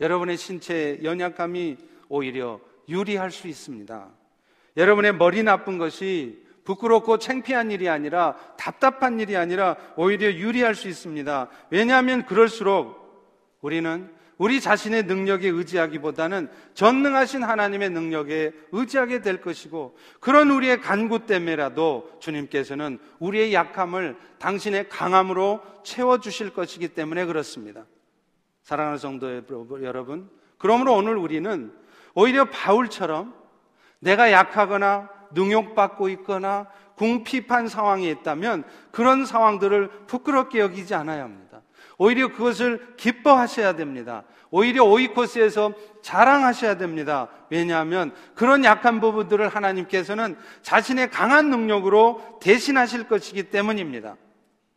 여러분의 0.00 0.36
신체의 0.36 1.04
연약함이 1.04 1.76
오히려 2.08 2.60
유리할 2.88 3.30
수 3.30 3.48
있습니다. 3.48 4.10
여러분의 4.76 5.14
머리 5.14 5.42
나쁜 5.42 5.78
것이 5.78 6.42
부끄럽고 6.64 7.18
창피한 7.18 7.70
일이 7.70 7.88
아니라 7.88 8.36
답답한 8.56 9.20
일이 9.20 9.36
아니라 9.36 9.76
오히려 9.96 10.32
유리할 10.32 10.74
수 10.74 10.88
있습니다. 10.88 11.48
왜냐하면 11.70 12.24
그럴수록 12.24 13.04
우리는 13.60 14.10
우리 14.36 14.60
자신의 14.60 15.04
능력에 15.04 15.48
의지하기보다는 15.48 16.48
전능하신 16.74 17.44
하나님의 17.44 17.90
능력에 17.90 18.52
의지하게 18.72 19.20
될 19.20 19.40
것이고 19.40 19.96
그런 20.18 20.50
우리의 20.50 20.80
간구 20.80 21.26
때문에라도 21.26 22.10
주님께서는 22.18 22.98
우리의 23.20 23.54
약함을 23.54 24.16
당신의 24.38 24.88
강함으로 24.88 25.60
채워 25.84 26.18
주실 26.18 26.50
것이기 26.50 26.88
때문에 26.88 27.26
그렇습니다. 27.26 27.86
사랑하는 28.64 28.98
성도 28.98 29.30
여러분, 29.82 30.30
그러므로 30.56 30.94
오늘 30.94 31.18
우리는 31.18 31.70
오히려 32.14 32.46
바울처럼 32.46 33.34
내가 33.98 34.32
약하거나 34.32 35.10
능욕받고 35.34 36.08
있거나 36.10 36.66
궁핍한 36.96 37.68
상황에 37.68 38.08
있다면 38.10 38.64
그런 38.90 39.26
상황들을 39.26 40.06
부끄럽게 40.06 40.60
여기지 40.60 40.94
않아야 40.94 41.24
합니다. 41.24 41.60
오히려 41.98 42.28
그것을 42.28 42.94
기뻐하셔야 42.96 43.76
됩니다. 43.76 44.24
오히려 44.50 44.84
오이코스에서 44.84 45.74
자랑하셔야 46.00 46.78
됩니다. 46.78 47.28
왜냐하면 47.50 48.14
그런 48.34 48.64
약한 48.64 48.98
부분들을 49.00 49.46
하나님께서는 49.46 50.36
자신의 50.62 51.10
강한 51.10 51.50
능력으로 51.50 52.38
대신하실 52.40 53.08
것이기 53.08 53.50
때문입니다. 53.50 54.16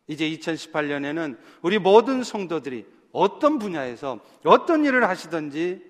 이제 0.08 0.28
2018년에는 0.28 1.38
우리 1.62 1.78
모든 1.78 2.22
성도들이 2.22 2.97
어떤 3.18 3.58
분야에서 3.58 4.20
어떤 4.44 4.84
일을 4.84 5.08
하시든지 5.08 5.82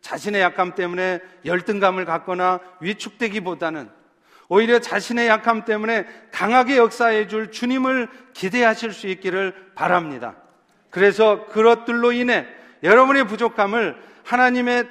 자신의 0.00 0.42
약함 0.42 0.74
때문에 0.74 1.20
열등감을 1.44 2.04
갖거나 2.04 2.60
위축되기보다는 2.80 3.88
오히려 4.48 4.78
자신의 4.78 5.28
약함 5.28 5.64
때문에 5.64 6.06
강하게 6.30 6.76
역사해 6.76 7.28
줄 7.28 7.50
주님을 7.50 8.08
기대하실 8.34 8.92
수 8.92 9.06
있기를 9.08 9.72
바랍니다. 9.74 10.36
그래서 10.90 11.46
그것들로 11.46 12.12
인해 12.12 12.46
여러분의 12.82 13.26
부족함을 13.26 13.96
하나님의 14.22 14.86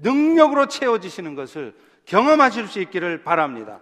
능력으로 0.00 0.66
채워지시는 0.66 1.34
것을 1.34 1.74
경험하실 2.06 2.68
수 2.68 2.80
있기를 2.80 3.24
바랍니다. 3.24 3.80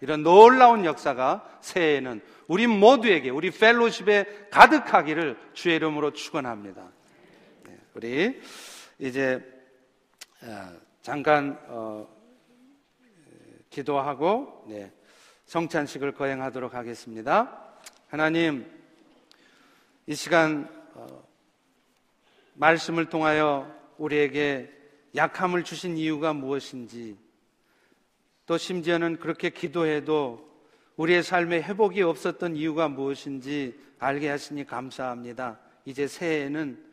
이런 0.00 0.22
놀라운 0.22 0.84
역사가 0.84 1.44
새해에는 1.60 2.20
우리 2.46 2.66
모두에게 2.66 3.30
우리 3.30 3.50
펠로십에 3.50 4.48
가득하기를 4.50 5.36
주의 5.52 5.76
이름으로 5.76 6.12
축원합니다. 6.12 6.82
네, 7.90 7.92
우리 7.94 8.40
이제 9.00 9.42
어, 10.42 10.72
잠깐 11.02 11.58
어, 11.66 12.08
기도하고 13.68 14.64
네, 14.68 14.92
성찬식을 15.46 16.12
거행하도록 16.12 16.72
하겠습니다. 16.72 17.74
하나님 18.06 18.70
이 20.06 20.14
시간 20.14 20.68
어, 20.94 21.28
말씀을 22.54 23.06
통하여 23.06 23.74
우리에게 23.98 24.70
약함을 25.16 25.64
주신 25.64 25.96
이유가 25.96 26.32
무엇인지 26.32 27.18
또 28.46 28.56
심지어는 28.56 29.18
그렇게 29.18 29.50
기도해도 29.50 30.48
우리의 30.96 31.24
삶에 31.24 31.62
회복이 31.62 32.02
없었던 32.02 32.54
이유가 32.54 32.88
무엇인지 32.88 33.78
알게 33.98 34.28
하시니 34.28 34.66
감사합니다. 34.66 35.58
이제 35.84 36.06
새해에는 36.06 36.89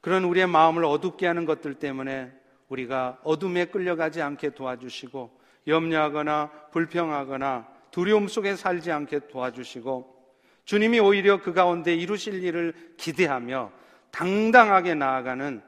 그런 0.00 0.24
우리의 0.24 0.46
마음을 0.46 0.84
어둡게 0.84 1.26
하는 1.26 1.44
것들 1.44 1.74
때문에 1.74 2.32
우리가 2.68 3.18
어둠에 3.22 3.66
끌려가지 3.66 4.22
않게 4.22 4.50
도와주시고 4.50 5.38
염려하거나 5.66 6.50
불평하거나 6.72 7.68
두려움 7.90 8.28
속에 8.28 8.56
살지 8.56 8.92
않게 8.92 9.28
도와주시고 9.28 10.20
주님이 10.64 11.00
오히려 11.00 11.42
그 11.42 11.52
가운데 11.52 11.94
이루실 11.94 12.42
일을 12.42 12.94
기대하며 12.96 13.72
당당하게 14.10 14.94
나아가는 14.94 15.62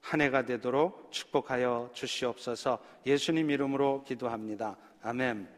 한 0.00 0.20
해가 0.20 0.44
되도록 0.44 1.12
축복하여 1.12 1.90
주시옵소서 1.92 2.78
예수님 3.06 3.50
이름으로 3.50 4.04
기도합니다. 4.04 4.76
아멘. 5.02 5.48